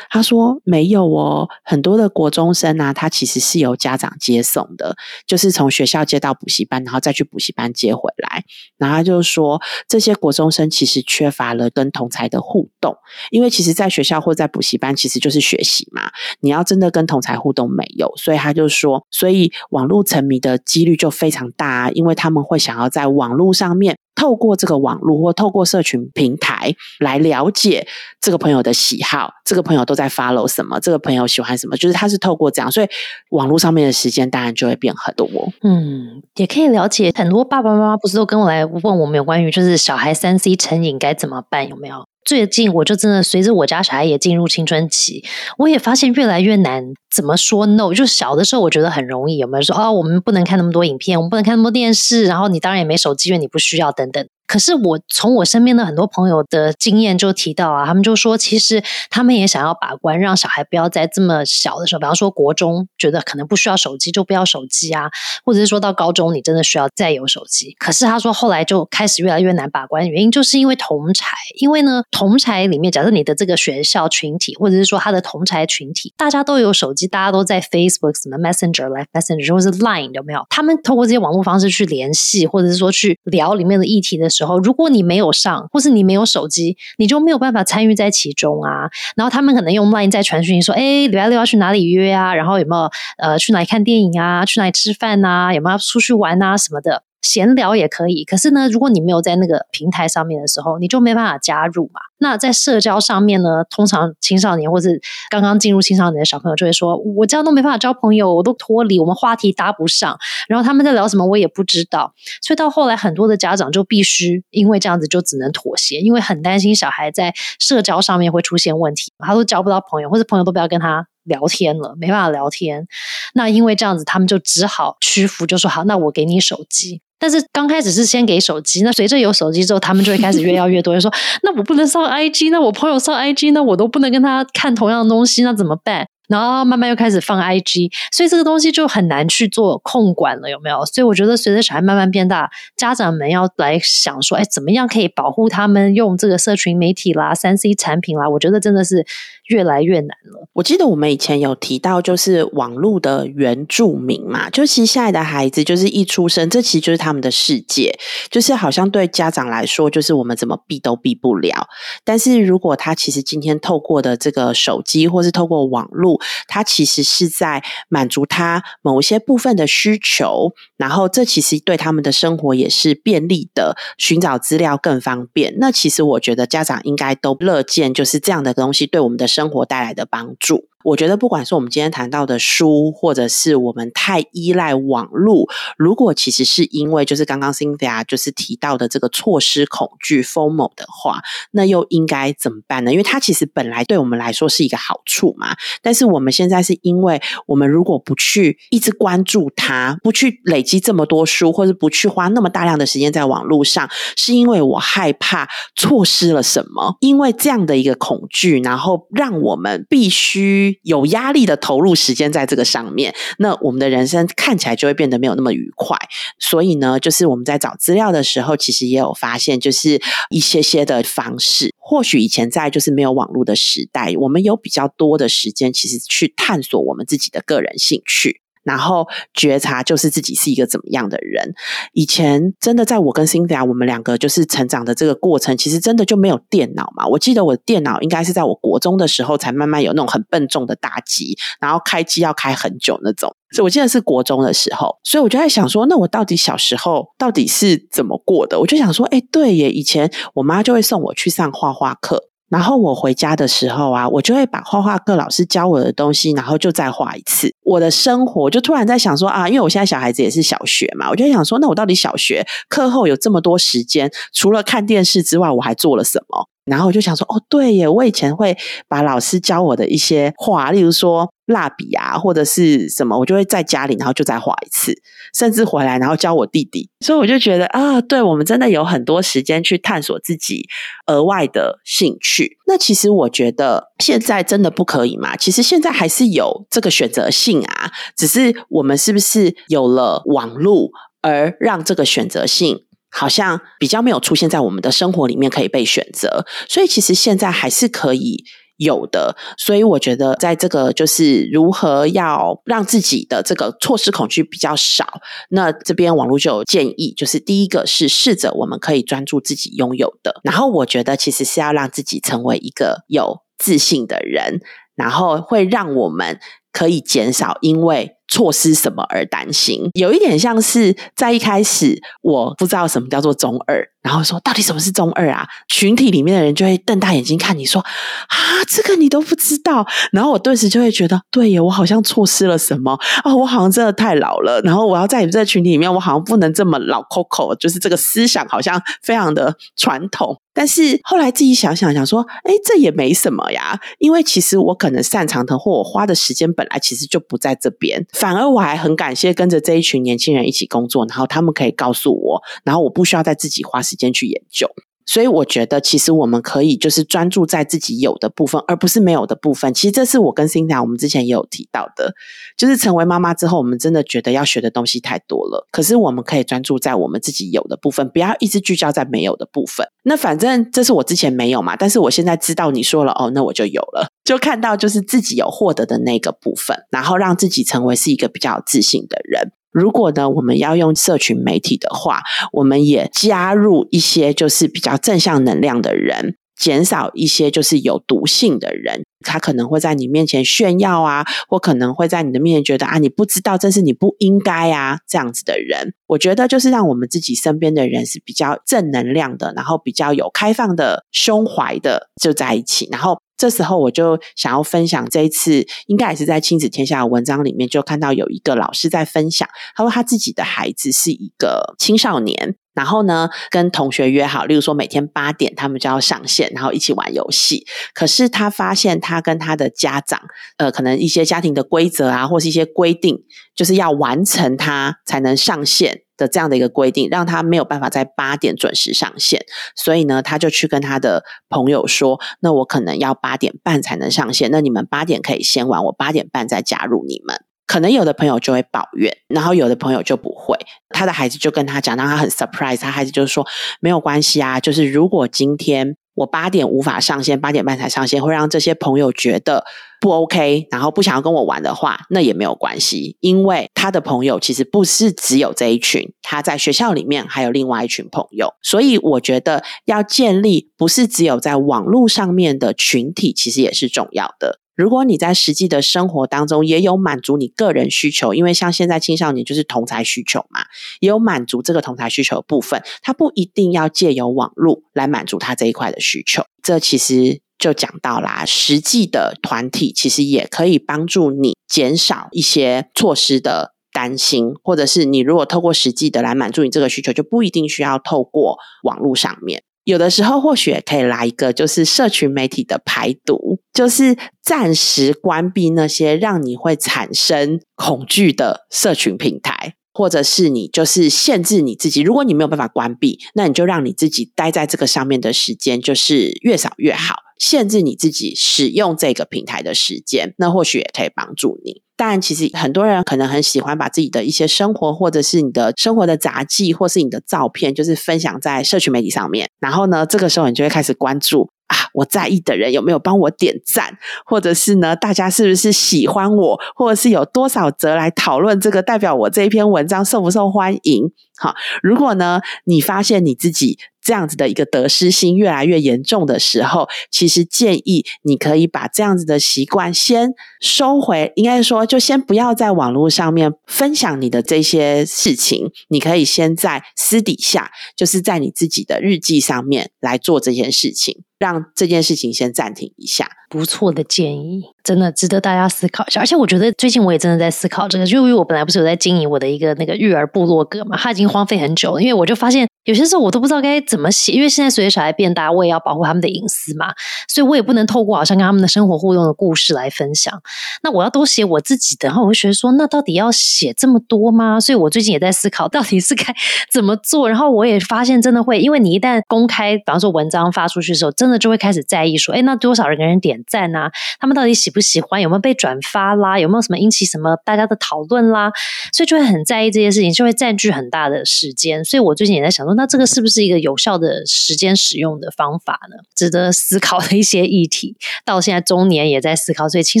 [0.10, 4.94] 他说没有哦，很多的国中生啊，他其实是由家长接送的，
[5.26, 8.44] 就是从学校接到补习班，然后再去补习班接回来。
[8.76, 12.94] 然后他就说，这些国中生其实缺乏了跟同才的互动，
[13.30, 23.96] 因为其实在学校或在补习班其实就是学习嘛，你要真的跟同才互动没有，所以他就说，所以网络沉迷的几率就非常大、啊，因为他们会想要在网络上面。
[24.14, 27.86] 透过这个网络或透过社群平台来了解
[28.20, 32.88] 这个朋友的喜好，这个朋友都在 follow 什么，这个朋友喜欢什么，就是他是透过这样，所以
[33.30, 35.28] 网络上面的时间当然就会变很多。
[35.62, 42.06] 嗯，也可以了解很多爸爸妈妈不是都跟我来问我们有关于就是小孩三 C 成瘾该怎么办，有没有？
[42.30, 45.24] 最近我就真的随着我家小孩也进入青春期，
[45.58, 47.92] 我也发现越来越难怎么说 no。
[47.92, 54.24] 就小的时候我觉得很容易，有没有说啊，我们不能看那么多影片，我们不能看那么多电视，然后你当然也没手机，因为你不需要等等。
[54.50, 65.08] 可是我从我身边的很多朋友的经验就提到啊，他们就说，其实他们也想要把关，让小孩不要在这么小的时候，比方说国中，觉得可能不需要手机就不要手机啊，
[65.44, 67.76] 或者是说到高中你真的需要再有手机。
[67.78, 80.44] 可是他说后来就开始越来越难把关，原因就是因为同才，因为呢同才里面，假设你的这个学校群体，或者是说他的同才群体，大家都有手机，大家都在 Facebook、什么 Messenger、Live Messenger 或是 Line 有没有？
[80.50, 88.88] 他们透过这些网络方式去联系，或者是说去聊里面的议题的时候，时候如果你没有上，或是你没有手机，你就没有办法参与在其中啊。
[89.14, 92.34] 然后他们可能用 Line 在传讯说：“哎，礼拜六要去哪里约啊？
[92.34, 94.46] 然后有没有呃去哪里看电影啊？
[94.46, 95.52] 去哪里吃饭啊？
[95.52, 96.56] 有没有出去玩啊？
[96.56, 102.00] 什么的。”闲聊也可以，可是呢，如果你没有在那个平台上面的时候，你就没办法加入嘛。
[102.18, 112.12] 那在社交上面呢，通常青少年或是刚刚进入青少年的小朋友就会说：“我这样都没办法交朋友，我都脱离，我们话题搭不上。”然后他们在聊什么，我也不知道。
[112.42, 121.06] 所以到后来，很多的家长就必须因为这样子就只能妥协，因为很担心小孩在社交上面会出现问题，他都交不到朋友，或者朋友都不要跟他。
[121.24, 122.88] 聊天了，没办法聊天。
[123.34, 127.02] 那因为这样子，他们就只好屈服，就说好，那我给你手机。
[127.20, 136.08] 但是刚开始是先给手机，那随着有手机之后，他们就会开始越 要越多，就说那我不能上 IG，那我朋友上 IG，那我都不能跟他看同样的东西，那怎么办？
[136.28, 140.86] 然后慢慢又开始放 IG，所以这个东西就很难去做控管了，有没有？
[140.86, 148.28] 所以我觉得随着小孩慢慢变大，家长们要来想说，哎，怎么样可以保护他们用这个社群媒体啦、三 C 产品啦？
[148.28, 149.04] 我觉得真的是
[149.50, 150.48] 越来越难了。
[150.54, 157.98] 我记得我们以前有提到，就是网络的原住民嘛，就其实现在的孩子就是一出生，这其实就是他们的世界，
[158.30, 161.68] 就是好像对家长来说，就是我们怎么避都避不了。
[162.04, 175.54] 但是如果他其实今天透过的这个手机，或是透过网络，他其实是在满足他某一些部分的需求，然后这其实对他们的生活也是便利的，寻找资料更方便。
[175.58, 180.68] 那其实我觉得家长应该都乐见，就是这样的东西对我们的生生活带来的帮助。
[180.82, 192.92] 我觉得，不管是我们今天谈到的书，或者是我们太依赖网络，如果其实是因为就是刚刚 Cynthia 就是提到的这个错失恐惧 FOMO 的话，那又应该怎么办呢？
[192.92, 195.54] 因为它其实本来对我们来说是一个好处嘛。
[195.82, 206.96] 但是我们现在是因为我们如果不去一直关注它，不去累积这么多书，或者不去花那么大量的时间在网络上，是因为我害怕错失了什么？
[207.00, 210.69] 因为这样的一个恐惧，然后让我们必须。
[210.82, 215.96] 有压力的投入时间在这个上面，那我们的人生看起来就会变得没有那么愉快。
[216.38, 221.74] 所以呢，就是我们在找资料的时候，其实也有发现，就是一些些的方式。
[221.78, 228.40] 或许以前在就是没有网络的时代，我们有比较多的时间，其实去探索我们自己的个人兴趣。
[228.62, 231.54] 然后觉察就是自己是一个怎么样的人。
[231.92, 237.06] 以前真的在我跟 Cynthia 我们两个就是成长的这个过程，其实真的就没有电脑嘛。
[237.06, 243.34] 我记得我的电脑应该是在我国中的时候才慢慢有那种很笨重的大机，然后开机要开很久那种。
[243.52, 248.60] 所以我记得是国中的时候，所以我就在想说，那我到底小时候到底是怎么过的？
[248.60, 252.29] 我就想说，哎，对耶，以前我妈就会送我去上画画课。
[252.50, 257.54] 然后我回家的时候啊，我就会把画画课老师教我的东西，然后就再画一次。
[257.62, 266.48] 我的生活就突然在想说啊，因为我现在小孩子也是小学嘛，我就想说，那我到底小学课后有这么多时间，除了看电视之外，我还做了什么？
[266.64, 268.56] 然后我就想说，哦，对耶，我以前会
[268.88, 274.94] 把老师教我的一些画，例如说蜡笔啊，或者是什么，我就会在家里，然后就再画一次，
[275.34, 276.88] 甚至回来然后教我弟弟。
[277.00, 280.68] 所以我就觉得啊，对我们真的有很多时间去探索自己
[281.06, 282.58] 额外的兴趣。
[282.66, 285.34] 那其实我觉得现在真的不可以嘛？
[285.36, 290.90] 其实现在还是有这个选择性啊，只是我们是不是有了网络，
[291.22, 292.84] 而让这个选择性。
[293.10, 298.44] 好像比较没有出现在我们的生活里面可以被选择，所以其实现在还是可以
[298.76, 299.36] 有的。
[299.58, 305.20] 所以我觉得，在这个就是如何要让自己的这个错失恐惧比较少，
[305.50, 314.60] 那这边网络就有建议，就是第一个是试着我们可以专注自己拥有的，然后我觉得其实是要让自己成为一个有自信的人，
[314.94, 316.38] 然后会让我们
[316.72, 318.16] 可以减少因为。
[318.30, 325.46] 错失什么而担心，有一点像是在一开始我不知道什么叫做中二，然后说到底什么是中二啊？
[325.68, 328.36] 群体里面的人就会瞪大眼睛看你说啊，
[328.68, 332.92] 这个你都不知道，然后我顿时就会觉得，对耶，我好像错失了什么
[333.24, 340.40] 啊，我好像真的太老了，然后我要在你们这群体里面，我好像不能这么老 Coco，就是这个思想好像非常的传统。
[340.52, 354.68] 但是后来自己想想想说，哎，这也没什么呀，因为其实我可能擅长的或我花的时间本来其实就不在这边，反而我还很感谢跟着这一群年轻人一起工作，然后他们可以告诉我，然后我不需要再自己花时间去研究。
[355.10, 359.74] 所以我觉得，其实我们可以就是专注在自己有的部分，而不是没有的部分。
[359.74, 362.14] 其实这是我跟新娘我们之前也有提到的，
[362.56, 365.66] 就是成为妈妈之后，我们真的觉得要学的东西太多了。
[365.72, 369.84] 可是我们可以专注在我们自己有的部分，不要一直聚焦在没有的部分。
[370.04, 379.50] 那反正这是我之前没有嘛，但是我现在知道你说了哦，那我就有了，就看到就是自己有获得的那个部分，然后让自己成为是一个比较自信的人。
[379.72, 389.02] 如果呢，我们要用社群媒体的话，我们也加入一些就是比较正向能量的人，减少一些就是有毒性的人。
[389.22, 395.92] 他可能会在你面前炫耀啊，或可能会在你的面前觉得啊，你不知道这是你不应该啊，这样子的人。
[396.06, 403.20] 我觉得就是让我们自己身边的人是比较正能量的，然后比较有开放的胸怀的，就在一起，然后。
[403.40, 417.66] 这时候我就想要分享这一次，应该也是在亲子天下的文章里面，就看到有一个老师在分享，他说他自己的孩子是一个青少年，然后呢跟同学约好，例如说每天八点他们就要上线，然后一起玩游戏。
[417.92, 420.18] 可是他发现他跟他的家长，
[420.56, 423.18] 呃，可能一些家庭的规则啊，或是一些规定，
[423.54, 426.00] 就是要完成他才能上线。
[426.16, 429.40] 的这样的一个规定，让他没有办法在八点准时上线，
[429.74, 437.36] 所以呢，他就去跟他的朋友说：“那我可能要八点半才能上线，那你们八点可以先玩，我八点半再加入你们。”
[437.70, 440.58] 可能有的朋友就会抱怨，然后有的朋友就不会。
[440.88, 442.80] 他的孩子就跟他讲，让他很 surprise。
[442.80, 443.46] 他孩子就说
[443.80, 449.64] ：“没有关系啊，就是如果今天。”我八点无法上线，八点半才上线，会让这些朋友觉得
[450.00, 464.58] 不 OK，然后不想要跟我玩的话，那也没有关系，因为他的朋友其实不是只有这一群，他在学校里面还有另外一群朋友，所以我觉得要建立不是只有在网络上面的群体，其实也是重要的。
[464.80, 470.62] 如果你在实际的生活当中也有满足你个人需求，因为像现在青少年就是同才需求嘛，
[471.00, 476.42] 也有满足这个同才需求的部分，他不一定要借由网络来满足他这一块的需求。
[476.62, 489.62] 这其实就讲到啦，实际的团体其实也可以帮助你减少一些措施的担心，或者是你如果透过实际的来满足你这个需求，就不一定需要透过网络上面。
[489.84, 502.02] 有的时候或许也可以来一个，就是社群媒体的排毒，就是暂时关闭那些让你会产生恐惧的社群平台，或者是你就是限制你自己。
[502.02, 511.82] 如果你没有办法关闭，那你就让你自己待在这个上面的时间就是越少越好，限制你自己使用这个平台的时间，那或许也可以帮助你。
[511.96, 519.50] 但其实很多人可能很喜欢把自己的一些生活，或者是你的生活的杂技，或是你的照片，就是分享在社群媒体上面。
[519.58, 531.10] 然后呢，这个时候你就会开始关注啊，我在意的人有没有帮我点赞，或者是呢，大家是不是喜欢我，或者是有多少则来讨论这个，代表我这一篇文章受不受欢迎？
[531.40, 533.78] 好，如果呢，你发现你自己。
[534.02, 553.28] 这样子的一个得失心越来越严重的时候，其实建议你可以把这样子的习惯先收回，应该说就先不要在网络上面分享你的这些事情，你可以先在私底下，就是在你自己的日记上面来做这件事情，让这件事情先暂停一下。
[553.50, 556.20] 不错的建议，真的值得大家思考一下。
[556.20, 562.68] 而且我觉得最近我也真的在思考这个，就因为我本来不是有在经营我的一个那个育儿部落格嘛，它已经荒废很久了，因为我就发现。
[562.84, 566.92] 有些时候我都不知道该怎么写，因为现在随着小孩变大，我也要保护他们的隐私嘛，
[567.28, 570.40] 所以我也不能透过好像跟他们的生活互动的故事来分享。
[570.82, 574.58] 那我要多写我自己的，然后我会觉得说，那到底要写这么多吗？
[574.58, 576.34] 所以我最近也在思考，到底是该
[576.72, 577.28] 怎么做。
[577.28, 583.90] 然后我也发现，真的会，因为你一旦公开，比方说文章发出去的时候，真的就会开始在意说，哎，那多少人给人点赞啊？
[584.18, 585.20] 他们到底喜不喜欢？
[585.20, 586.38] 有没有被转发啦？
[586.38, 588.50] 有没有什么引起什么大家的讨论啦？
[588.92, 591.84] 所以就会很在意这些事情，就会占据很大的时间。
[591.84, 595.96] 所以我最近也在想那这个是不是一个有效的时间使用的方法呢？
[596.14, 600.00] 值得思考的一些议题，到现在中年也在思考，所以青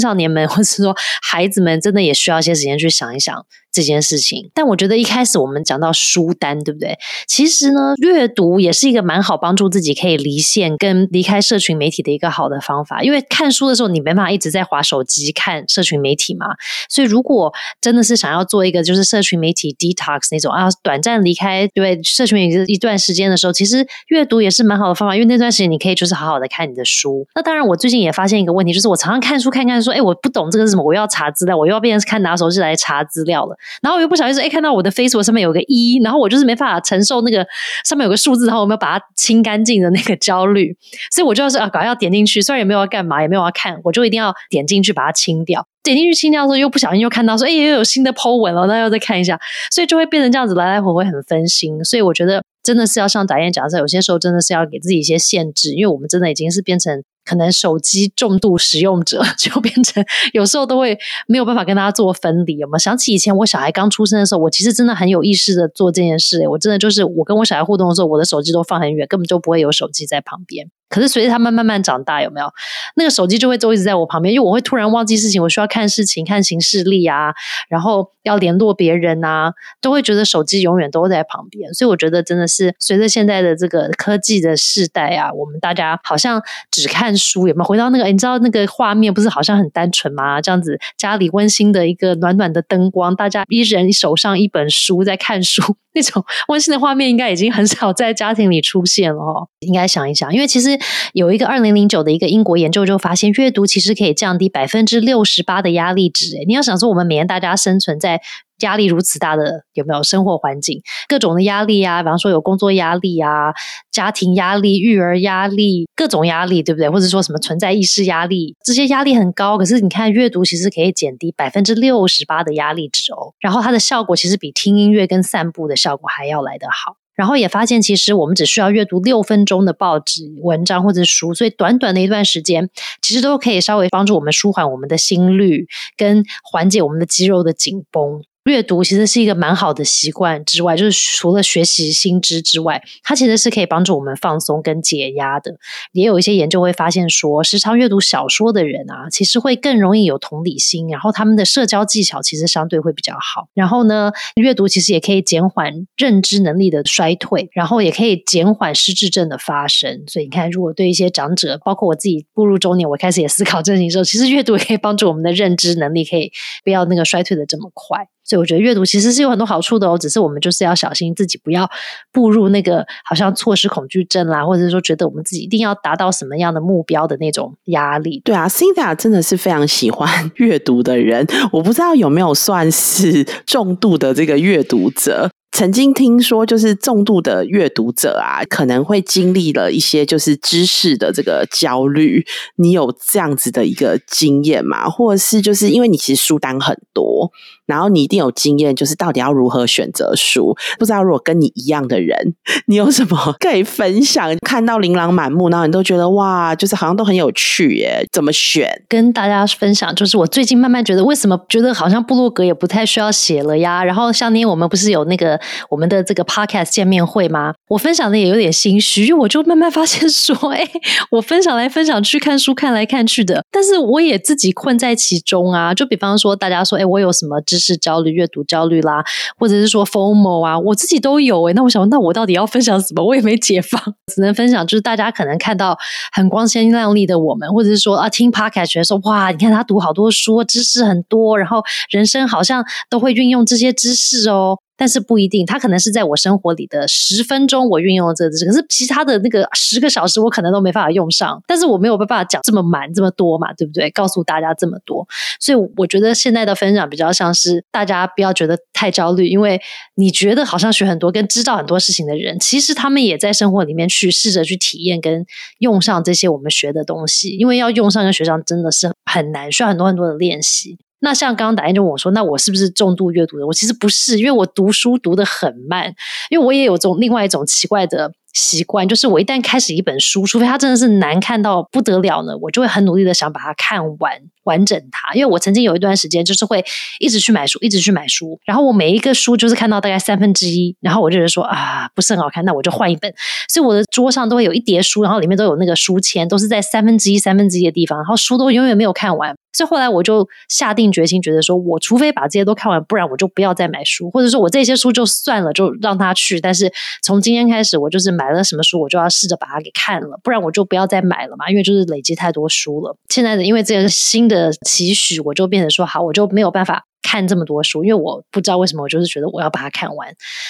[0.00, 3.46] 少年们或者说孩子们，真的也需要一些时间去想一想。
[3.72, 6.98] 这件事情，但我觉得一开始我们讲到书单，对不对？
[7.26, 13.02] 其实呢，阅读也是一个蛮好帮助自己可以离线跟离开社群媒体的一个好的方法。
[13.02, 16.46] 因为看书的时候，你没办法一直在划手机看社群媒体嘛。
[16.88, 25.14] 所以，如果真的是想要做一个就是社群媒体 detox 那种啊，短暂离开对社群媒体一段时间的时候，其实阅读也是蛮好的方法。
[25.14, 27.26] 因为那段时间你可以就是好好的看你的书。
[27.34, 33.56] 那当然，我最近也发现一个问题，就是我常常看书看看说，哎，我不懂这个是什么，我要查资料，我又要变成看拿手机来查资料了。
[33.82, 37.46] 然后我又不小心说，哎，看到我的 Facebook 上面有个一，然后我就是没办法承受那个
[37.84, 40.76] 上面有个数字，然后我没有把它清干净的那个焦虑，
[41.10, 45.66] 所以我就是啊，搞要点进去，虽然也没有要干嘛，也没有要看，我就一定要点进去把它清掉。
[45.82, 51.82] 点进去清掉的时候，又不小心又看到说，哎，又有新的 po 文了，那要再看一下，所以就会变成这样子，来来回回很分心。
[51.84, 57.02] 所以我觉得真的是要像导演讲的，有些时候真的是要给自己一些限制，因为我们真的已经是变成。
[57.30, 62.56] 可能手机重度使用者 就变成有时候都会没有办法跟大家做分离。
[62.56, 66.48] 有没有想起以前我小孩刚出生的时候，我其实真的很有意识的做这件事。
[66.48, 70.68] 我真的就是我跟我小孩互动的时候，我的手机都放很远，根本就不会有手机在旁边。
[70.90, 72.52] 可是随着他们慢慢长大，有没有
[72.96, 74.34] 那个手机就会都一直在我旁边？
[74.34, 77.32] 因为我会突然忘记事情，我需要看事情、看行事历啊，
[77.68, 81.72] 然后要联络别人啊，都会觉得手机永远都在旁边。
[81.72, 88.04] 所以我觉得真的是随着现在的这个科技的时代啊，我们大家好像只看书，有没有回到那个？
[88.06, 90.40] 你知道那个画面不是好像很单纯吗？
[90.40, 95.62] 这样子家里温馨的一个暖暖的灯光，大家一人手上一本书在看书，
[95.94, 99.48] 那种温馨的画面应该已经很少在家庭里出现了哦。
[99.60, 100.79] 应该想一想，因为其实。
[101.12, 106.36] 有一个二零零九的一个英国研究就发现，阅读其实可以降低百分之六十八的压力值。
[106.46, 108.20] 你要想说，我们每天大家生存在
[108.60, 113.52] 压力如此大的有没有生活环境，各种的压力啊，比方说有工作压力啊、
[113.90, 116.88] 家庭压力、育儿压力、各种压力，对不对？
[116.90, 119.56] 或者说什么存在意识压力，这些压力很高。
[119.56, 123.32] 可是你看，阅读其实可以减低百分之六十八的压力值哦。
[123.40, 126.96] 然后它的效果其实比听音乐跟散步的效果还要来得好。
[127.20, 132.70] 然后也发现，其实我们只需要阅读六分钟的报纸、文章或者书，所以短短的一段时间，
[133.02, 135.66] 其实都可以稍微帮助我们舒缓我们的心率，
[135.98, 138.22] 跟缓解我们的肌肉的紧绷。
[138.44, 145.56] 阅读其实是一个蛮好的习惯，之外就是除了学习新知之外，它其实是可以帮助我们放松跟解压的。
[145.92, 153.48] 也有一些研究会发现说，时常阅读小说的人啊，其实会更容易有同理心，然后他们的社交技巧其实相对会比较好。
[153.52, 160.02] 然后呢，阅读其实也可以减缓认知能力的衰退，然后也可以减缓失智症的发生。
[160.06, 166.32] 所以你看，如果对一些长者，包括我自己步入中年，我开始也思考这些时候，其实阅读也可以帮助我们的认知能力可以
[166.64, 168.08] 不要那个衰退的这么快。
[168.24, 171.68] 所以我觉得阅读其实是有很多好处的哦，只是我们就是要小心自己不要
[172.12, 178.20] 步入那个好像错失恐惧症啦，或者是说觉得我们自己一定要达到什么样的目标的那种压力。
[178.24, 185.30] 对啊，Cinda 真的是非常喜欢阅读的人，我不知道有没有算是重度的这个阅读者。
[185.52, 192.24] 曾经听说，就是重度的阅读者啊，可能会经历了一些就是知识的这个焦虑。
[192.56, 194.88] 你有这样子的一个经验吗？
[194.88, 197.30] 或者是就是因为你其实书单很多，
[197.66, 200.56] 然后你一定有经验，就是到底要如何选择书？
[200.78, 202.34] 不知道如果跟你一样的人，
[202.66, 204.34] 你有什么可以分享？
[204.42, 208.06] 看到琳琅满目，然后你都觉得哇，就是好像都很有趣耶？
[208.12, 208.82] 怎么选？
[208.88, 213.84] 跟大家分享，就是我最近慢慢觉得，为什么觉得好像部落格也不太需要写了呀？
[213.84, 215.39] 然后像那天我们不是有那个。
[215.68, 217.54] 我们的这个 podcast 见面会吗？
[217.68, 220.66] 我分享的也有点心虚，我就慢慢发现说，哎，
[221.12, 225.74] 我分享来分享去看书看来看去的，但是我也自己困在其中啊。
[225.74, 229.04] 就比方说，大家说，哎，我有什么知识焦虑、阅读焦虑啦，
[229.38, 231.52] 或者是说 FOMO 啊，我自己都有哎。
[231.52, 233.04] 那我想，那我到底要分享什么？
[233.04, 233.80] 我也没解放，
[234.12, 235.78] 只能分享就是大家可能看到
[236.12, 244.58] 很光鲜亮丽的我们，或者是说啊，听 podcast 觉得说，哇，你看他读好多书，知识很多，然后人生好像都会运用这些知识哦。
[244.80, 251.42] 但是不一定，他可能是在我生活里的十分钟，我运用了这个知识，可是其他的那个十个小时，我可能都没办法用上。
[251.46, 253.90] 但是我没有办法讲这么满这么多嘛，对不对？
[253.90, 255.06] 告诉大家这么多，
[255.38, 259.60] 所以我觉得现在的分享比较像是大家不要觉得太焦虑，因为
[259.96, 265.26] 你觉得好像学很多跟知道很多事情的人，其实他们也在生活里面去试着去体验跟
[265.58, 270.78] 用上这些我们学的东西，因为要用上跟学上真的是很难，需要很多很多的练习。
[271.00, 275.92] 那像刚刚打印就问我说：“那我是不是重度阅读的？”我其实不是，因为我读书读得很慢，
[276.30, 278.12] 因为我也有种另外一种奇怪的。
[278.32, 284.12] 习惯就是我一旦开始一本书，除非它真的是难看到不得了呢，我就会很努力的想把它看完
[284.44, 285.14] 完整它。
[285.14, 286.64] 因为我曾经有一段时间就是会
[286.98, 293.12] 一直去买书，一直去买书，然后我每一个书就是看到大概三分之一，然后我就觉得说啊不是很好看，那我就换一本。
[293.48, 299.34] 所以我的桌上都会有一叠书，然后里面都有那个书签，都是在三分之一、三分之一的地方，然后书都永远没有看完。
[299.52, 306.40] 所以后来我就下定决心，觉得说我除非把这些都看完，不然我就不要再买书，或者说我这些书就算了，就让他去。
[306.40, 306.72] 但是
[307.02, 308.10] 从今天开始，我就是。
[308.20, 311.48] 买了什么书，我就要试着把它给看了，不然我就不要再买了嘛。
[311.48, 312.94] 因为就是累积太多书了。
[313.08, 320.08] 现在的因为这个新的期许，我就变得说好，我就没有办法看这么多书，因为我不知道为什么，我就是觉得我要把它看完。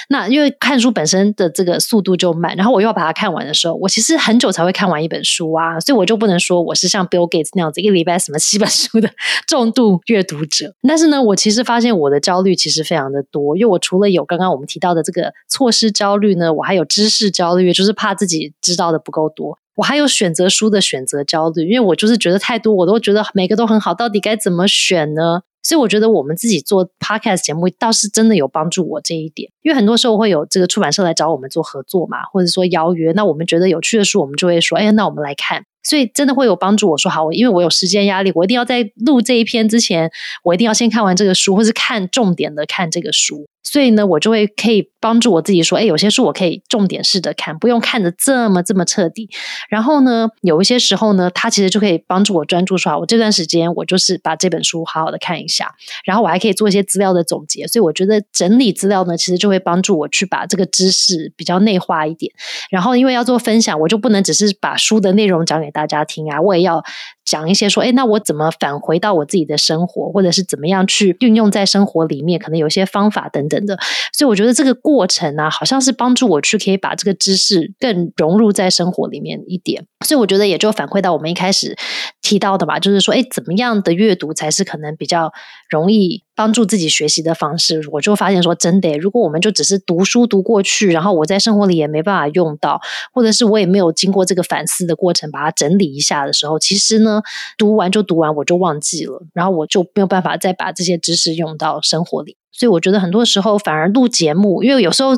[0.08, 9.10] 那因为看书本身的这个速度就慢，然后我又要把它看完的时候，我其实很久才会看完一本书啊，所以我就不能说我是像 Bill Gates 那样子一个礼拜什么七本书的
[9.46, 10.74] 重度阅读者。
[10.86, 19.58] 但是呢，我其实发现我的焦虑其实非常的多，因为我除了有刚刚我们提到的这个错失焦虑呢，我还有知识焦虑，就是怕自己知道的不够多。
[19.76, 25.40] 我还有选择书的选择焦虑，因为我就是觉得太多，我都觉得每个都很好，到底该怎么选呢？
[25.62, 35.64] 所以我觉得我们自己做 podcast 节目倒是真的有帮助我这一点，因为很多时候会有这个出版社来找我们做合作嘛，或者说邀约，那我们觉得有趣的书，我们就会说，哎，那我们来看。
[35.82, 36.90] 所以真的会有帮助。
[36.90, 40.10] 我说好，我因为我有时间压力，我一定要在录这一篇之前，
[40.44, 43.48] 我一定要先看完这个书，或是看重点的看这个书。
[43.62, 49.28] 所以呢，我就会可以帮助我自己说，哎，有些书我可以重点试着看，不用看的这么这么彻底。
[49.68, 55.74] 然后呢，有一些时候呢，它其实就可以帮助我专注说，我这段时间我就是把这本书好好的看一下，
[56.04, 57.66] 然后我还可以做一些资料的总结。
[57.66, 62.32] 所以我觉得整理资料呢，其实就会帮助我去把这个知识比较内化一点。
[62.70, 66.84] 然后因为要做分享，我就不能只是把书的内容讲给大家听啊，我也要。
[67.30, 72.40] 讲一些说，哎，那我怎么返回到我自己的生活，或者是怎么样去运用在生活里面？
[72.40, 73.78] 可能有些方法等等的。
[74.12, 79.86] 所以我觉得这个过程呢，好像是帮助我去可以把这个知识更融入在生活里面一点。
[80.04, 81.76] 所以我觉得也就反馈到我们一开始
[82.22, 85.32] 提到的吧，就是说，哎，怎么样的阅读才是可能比较
[85.68, 87.80] 容易帮助自己学习的方式？
[87.90, 92.80] 我就发现说，真的，如果我们就只是读书读过去，然后我在生活里也没办法用到，
[93.12, 97.22] 或者是我也没有经过这个反思的过程，把它整理一下的时候，其实呢。
[97.56, 102.36] 读完就读完，我就忘记了，然后我就没有办法再把这些知识用到生活里。
[102.52, 105.10] 所以我觉得很多时候反而录节目，因为有时候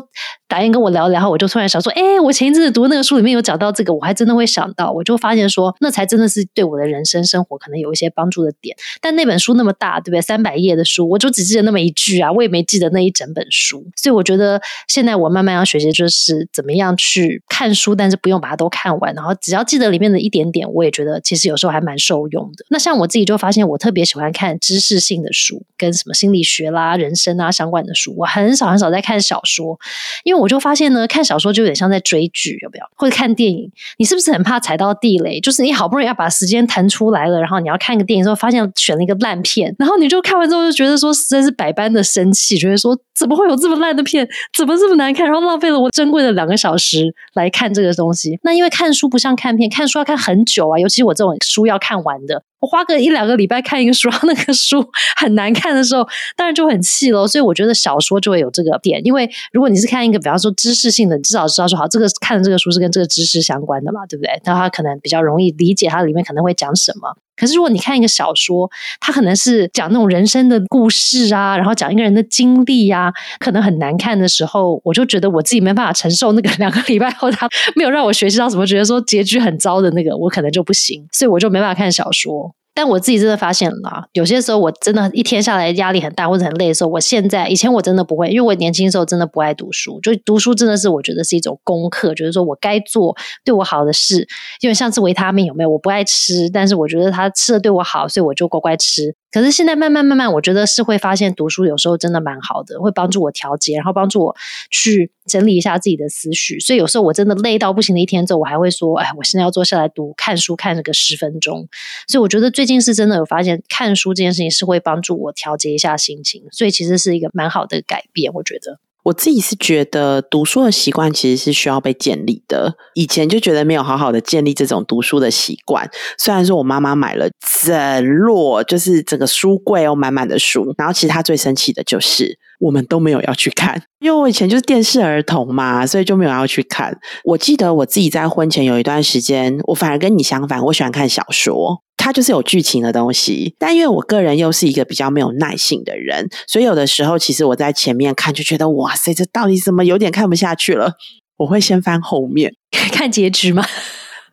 [0.49, 8.77] 导演跟我聊，然后我就突然想说，哎，我前一阵子读那个书里面有讲到这个，我还真的会想到，我就发现说，那才真的是对我的人生生活可能有一些帮助的点。
[9.01, 10.21] 但那本书那么大，对不对？
[10.21, 13.85] 三百页的书，我就只记得那么一句啊，我也没记得那一整本书。
[13.97, 22.65] 所以我觉得现在我慢慢要学习，就是怎么样去看书，但是不用把它都看完，然后只要记得里面的一点点，我也觉得其实有时候还蛮受用的。
[22.69, 27.33] 那像我自己就发现，我特别喜欢看知识性的书，跟什么心理学啦、人生。
[27.43, 29.77] 啊，相关的书我很少很少在看小说，
[30.23, 32.85] 因为我就发现呢，看小说就有点像在追剧，有没有？
[32.95, 35.41] 或者看电影，你是不是很怕踩到地雷？
[35.41, 48.39] 就是你好不容易要把时间腾出来了，然后你要看个电影之后，发现选了一个烂片，然后你就看完之后就觉得说实在是百般的生气，觉得说怎么会有这么烂的片，怎么这么难看，然后浪费了我珍贵的两个小时来看这个东西。
[48.43, 52.43] 那因为看书不像看片，看书要看很久啊，尤其我这种书要看完的。
[52.63, 54.89] 我花个一两个礼拜看一个书，那个书
[55.21, 56.07] 很难看的时候，
[56.37, 57.27] 当然就很气咯。
[57.27, 64.41] 所以我觉得小说就会有这个点，因为如果你是看一个，比方说知识性的，你至少知道说好，这个看的这个书是跟这个知识相关的嘛，对不对？
[64.45, 67.17] 那他可能比较容易理解它里面可能会讲什么。
[67.37, 68.71] 可是如果你看一个小说，
[69.01, 82.55] 它可能是讲那种人生的故事啊，然后讲一个人的经历啊，可能很难看的时候，我就觉得我自己没办法承受那个 两个礼拜后他没有让我学习到什么，觉得说结局很糟的那个，我可能就不行，所以我就没办法看小说。
[82.75, 94.27] 但我自己真的发现了，有些时候我真的一天下来压力很大或者很累的时候，我现在以前我真的不会，因为我年轻时候真的不爱读书，就读书真的是我觉得是一种功课，就是说我该做对我好的事，
[94.61, 95.71] 因为像是维他命有没有？
[95.71, 99.15] 我不爱吃，但是我觉得他吃的对我好，所以我就乖乖吃。
[99.33, 104.37] 可是现在慢慢慢慢，我觉得是会发现读书有时候真的蛮好的，会帮助我调节，然后帮助我
[104.71, 106.61] 去整理一下自己的思绪。
[106.61, 111.67] 所以有时候我真的累到不行的一天之后，我还会说：“哎，我现在要坐下来读看书，看个十分钟。”
[112.07, 118.31] 所以我觉得最近是真的有发现，看书这件事情是会帮助我调节一下心情，所以其实是一个蛮好的改变。
[118.35, 118.79] 我觉得。
[119.05, 122.75] 我自己是觉得读书的习惯其实是需要被建立的。
[122.95, 125.89] 以前就觉得没有好好的建立这种读书的习惯。
[126.19, 127.29] 虽然说我妈妈买了
[127.65, 136.97] 整摞，就是整个书柜哦满满的书，然后其实她最生气的就是我们都没有要去看，因为我以前就是电视儿童嘛，所以就没有要去看。
[137.25, 141.83] 我记得我自己在婚前有一段时间，我反而跟你相反，我喜欢看小说。
[142.05, 150.95] 它就是有剧情的东西，但因为我个人又是一个比较没有耐性的人，所以有的时候其实我在前面看就觉得哇塞，这到底怎么有点看不下去了？
[151.37, 152.53] 我会先翻后面
[152.93, 153.65] 看结局吗？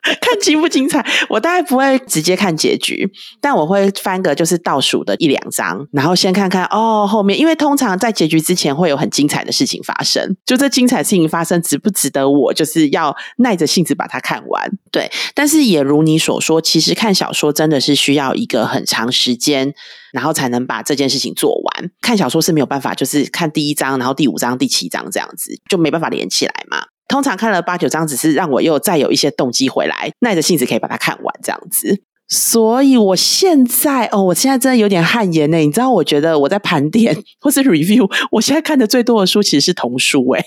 [0.22, 14.70] 看精不精彩，我大概不会直接看结局，但我会翻个就是倒数的一两章，然后先看看哦后面，因为通常在结局之前会有很精彩的事情发生，就这精彩事情发生值不值得我就是要耐着性子把它看完？
[14.91, 19.74] 对，但是也如你所说，其实看小说真的是需要一个很长时间，
[20.12, 21.91] 然后才能把这件事情做完。
[22.01, 26.84] 看小说是没有办法，就是看第一章，然后第五章、第七章这样子就没办法连起来嘛。
[27.10, 32.03] 通常看了八九章，只是让我又再有一些动机回来，耐着性子可以把它看完这样子。
[32.30, 35.58] 所以我现在哦，我现在真的有点汗颜呢。
[35.58, 40.46] 你知道，我觉得我在盘点 或是 review，我现在看的最多的书其实是童书，哎，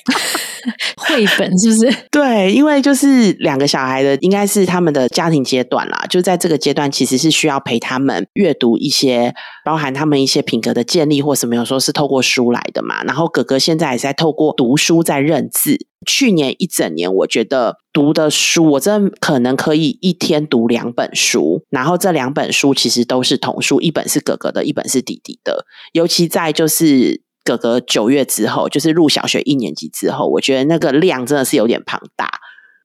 [0.96, 1.96] 绘本是不是？
[2.10, 6.04] 对，因为就是两个小孩的，应该是他们的家庭阶段啦。
[6.08, 13.02] 就在这个阶段，其实是需要陪他们阅读一些，包含他们一些品格的建立或什么，有时候是透过书来的嘛。
[13.02, 15.86] 然后哥哥现在也在透过读书在认字。
[16.06, 25.66] 去年一整年，我觉得读的书，我真的可能可以一天读两本书，然后这两本书其实都是童书，一本是哥哥的，一本是弟弟的。
[25.92, 32.30] 尤其在就是哥哥九月之后，就是入小学一年级之后，我觉得那个量真的是有点庞大。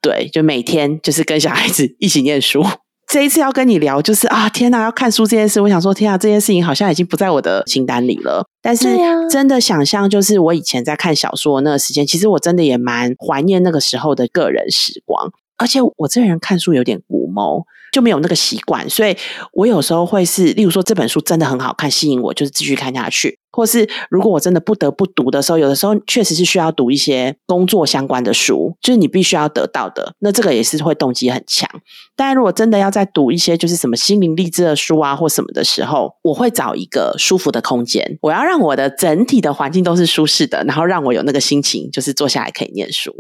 [0.02, 2.64] 对，就每天就是跟小孩子一起念书。
[3.08, 8.46] 这一次要跟你聊，就是啊，天哪，要看书这件事，我想说，天啊，这件事情好像已经不在我的清单里了。
[8.62, 8.98] 但是
[9.30, 15.32] 真的想象，就是我以前在看小说那个时间，其实我真的也蛮怀念那个时候的个人时光。
[15.58, 19.16] 而且我这人看书有点古谋，就没有那个习惯，所以
[19.54, 23.40] 我有时候会是，例如说这本书真的很好看，吸引我，就是继续看下去。
[23.58, 31.68] 或是如果我真的不得不读的时候，有的时候确实是需要读一些工作相关的书，就是你必须要得到的，那这个也是会动机很强。
[32.16, 43.12] 但如果真的要再读一些就是什么心灵励志的书啊或什么的时候，我会找一个舒服的空间，我要让我的整体的环境都是舒适的，然后让我有那个心情，就是坐下来可以念书。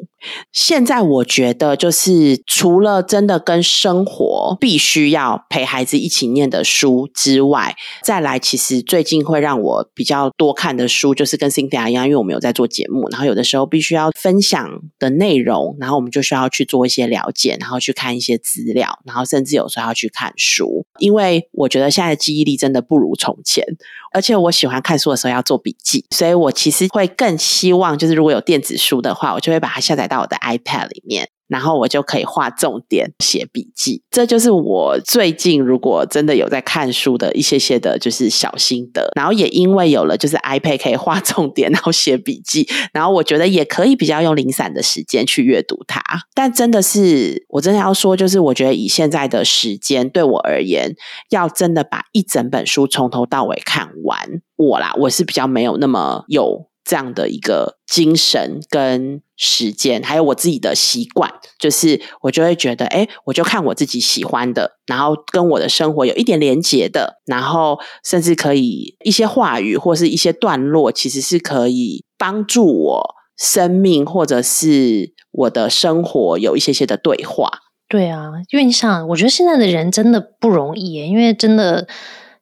[0.51, 10.26] 现在我觉得就是除了真的跟生活必须要陪孩子一起念的书之外，再来其实最近会让我比较。
[10.35, 23.63] 多看的书就是跟 Cynthia 一样，因为我们有在做节目，然后有的时候必须要分享的内容，然后我们就需要去做一些了解，然后去看一些资料，然后甚至有时候要去看书，因为我觉得现在的记忆力真的不如从前，
[24.11, 31.29] 而且我喜欢看书的时候要做笔记，所以我其实会更希望就是如果有电子书的话，我就会把它下载到我的 iPad 里面。
[31.47, 39.09] 然后我就可以画重点、写笔记，这就是我最近如果真的有在看书的一些些的，就是小心得。
[39.15, 46.01] 然后也因为有了就是 iPad 可以画重点，然后写笔记，然后我觉得也可以比较用零散的时间去阅读它。
[46.33, 50.95] 但真的是，我真的要说，就是我觉得以现在的时间对我而言，
[51.29, 56.67] 要真的把一整本书从头到尾看完，我啦，我是比较没有那么有。
[56.87, 61.29] 这样的一个精神跟时间，还有我自己的习惯，
[61.59, 77.51] 就是我就会觉得，哎，我就看我自己喜欢的，然后跟我的生活有一点连结的，然后甚至可以一些话语或是一些段落，其实是可以帮助我生命或者是我的生活有一些些的对话。
[77.89, 81.87] 对啊，因为你想，我觉得现在的人真的不容易，因为真的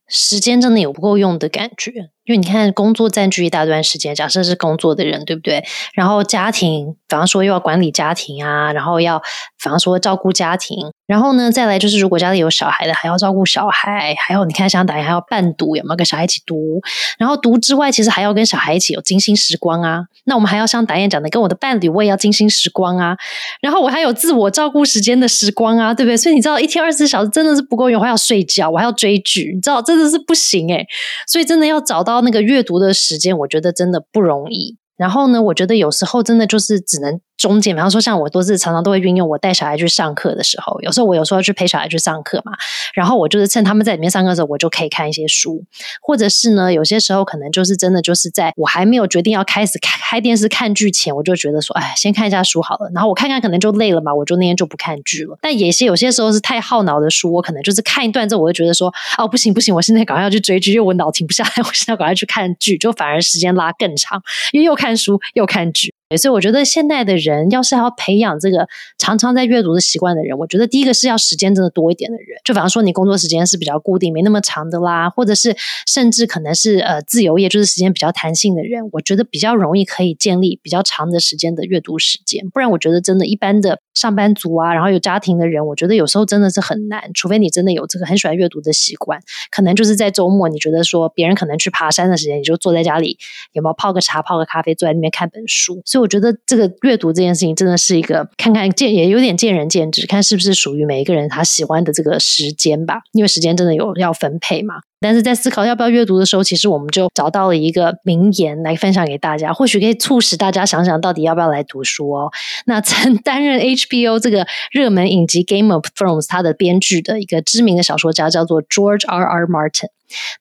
[0.07, 1.91] 时间真的有不够用的感觉。
[2.25, 5.63] 因为你看，工作占据一大段时间，假设是工作的人，对不对？
[5.93, 16.81] 然后家庭，比方说又要管理家庭啊，然后要，比方说照顾家庭，然后呢，再来就是如果家里有小孩的，还要照顾小孩，还有你看，像打还要伴读，有没有跟小孩一起读？
[17.19, 20.05] 然后读之外，其实还要跟小孩一起有精心时光啊。
[20.23, 23.15] 那我们还要像导演讲的，跟我的伴侣，我也要精心时光啊。
[23.61, 26.17] 然后我还有自我照顾时间的时光啊，对不对？
[26.17, 30.87] 所以你知道，一天二十四小时真的是不够用，我还要睡觉，我还要追剧，你知道，真的是不行诶
[31.27, 32.21] 所以真的要找到。
[32.21, 34.77] 那个阅读的时间，我觉得真的不容易。
[34.97, 37.19] 然后呢，我觉得有时候真的就是只能。
[37.37, 42.53] 中间，比方说像我都是常常都会运用我带小孩去上课的时候，有时候我有时候要去陪小孩去上课嘛，
[42.93, 45.63] 然后我就是趁他们在里面上课的时候，我就可以看一些书，
[46.01, 55.37] 或者是呢，有些时候可能就是真的就是在我还没有决定要开始开开电视看剧前，我就觉得说，哎，先看一下书好了，然后我看看可能就累了嘛，我就那天就不看剧了。
[55.41, 64.21] 但也是有些时候是太耗脑的书，我可能就是看一段之后，我就觉得说，哦，不行不行，我现在赶快要去追剧，因为我脑停不下来，我现在赶快去看剧，就反而时间拉更长，
[64.53, 65.93] 因为又看书又看剧。
[66.17, 68.67] 所以我觉得现在的人要是要培养这个
[68.99, 72.39] 常常在阅读的习惯的人，我觉得第一个是要时间真的多一点的人。
[72.43, 82.47] 就比方说你工作时间是比较固定、没那么长的啦，或者是甚至可能是呃自由业，就是时间比较弹性的人，我觉得比较容易可以建立比较长的时间的阅读时间。
[82.51, 87.11] 不然我觉得真的一般的上班族啊，然后有家庭的人，我觉得有时候真的是很难。
[87.15, 93.17] 除非你真的有这个很喜欢阅读的习惯，可能就是在周末，你觉得说别人可能去爬山的时间，你就坐在家里，
[93.53, 95.81] 有没有泡个茶、泡个咖啡，坐在那边看本书。
[95.95, 102.99] 所以我觉得这个阅读这件事情真的是一个看看见也有点见仁见智，看是不是属于每一个人他喜欢的这个时间吧。
[103.13, 104.81] 因为时间真的有要分配嘛。
[105.05, 112.31] 但是在思考要不要阅读的时候，其实我们就找到了一个名言来分享给大家，或许可以促使大家想想到底要不要来读书哦。
[112.65, 119.23] 那曾担任 HBO 这个热门影集《Game of Thrones》它的编剧的一个知名的小说家叫做 George R.
[119.23, 119.45] R.
[119.45, 119.89] Martin。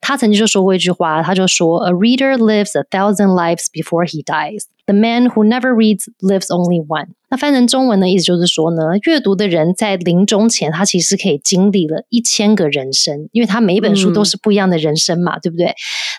[0.01, 4.63] 他曾经就说过一句话，他就说：“A reader lives a thousand lives before he dies.
[4.85, 15.73] The man who never reads lives only one.” 那翻成中文的意思就是说呢，阅读的人在临终前，他其实可以经历了一千个人生，因为他每一本书都是不一样的人生嘛，对不对？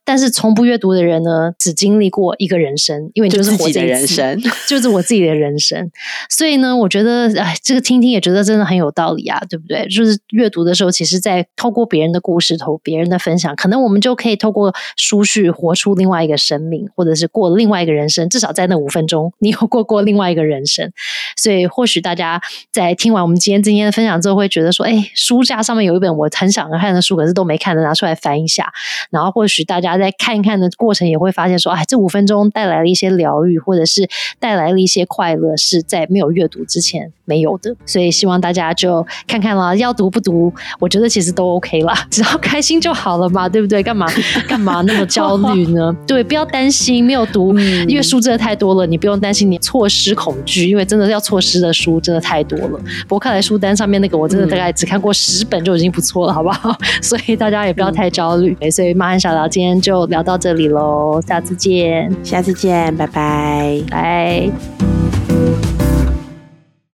[0.04, 5.90] 但是从不阅读的人呢，只经历过一个人生，因为就是自己的人生，就是我自己的人生。
[6.28, 9.86] 所以呢，我觉得，哎，这个听听也觉得真的很有道理啊，对不对？
[9.88, 18.28] 就是阅读的时候，其实在透过别人的故事，透别人的分享，可能我们就可以透过书序活出另外一个生命，或者是过另外一个人生。
[18.28, 20.90] 至少在那五分钟，你有过过另外一个人生。
[21.36, 22.40] 所以，或许大家
[22.70, 28.72] 在听完我们今天今天的分享之后，会觉得说，哎，书架上面有一本我很想看的书，可是都没看的，拿出来翻一下。
[29.11, 37.74] 然后，或许大家在看一看的过程，也会发现说，哎，这五分钟带来了一些疗愈，或者是带来了一些快乐，是在没有阅读之前没有的。
[37.84, 43.82] 所以，希望大家就看看啦，要读不读，我觉得其实都 OK 啦，只要开心就好了嘛，对不对？
[43.82, 44.07] 干嘛
[44.49, 45.94] 干嘛那么焦虑呢？
[46.07, 52.78] 对，不要担心没有读，因为书真的太多了，你不用担心你错失恐惧，因为真的要错失的书真的太多了。
[53.03, 56.74] 不过看来书单上面那个，我真的大概只看过十本就已经不错了，好不好？
[57.03, 58.57] 所以大家也不要太焦虑。
[58.70, 64.95] 所以马汉小聊今天就聊到这里喽，下次见，下次见，拜拜，拜。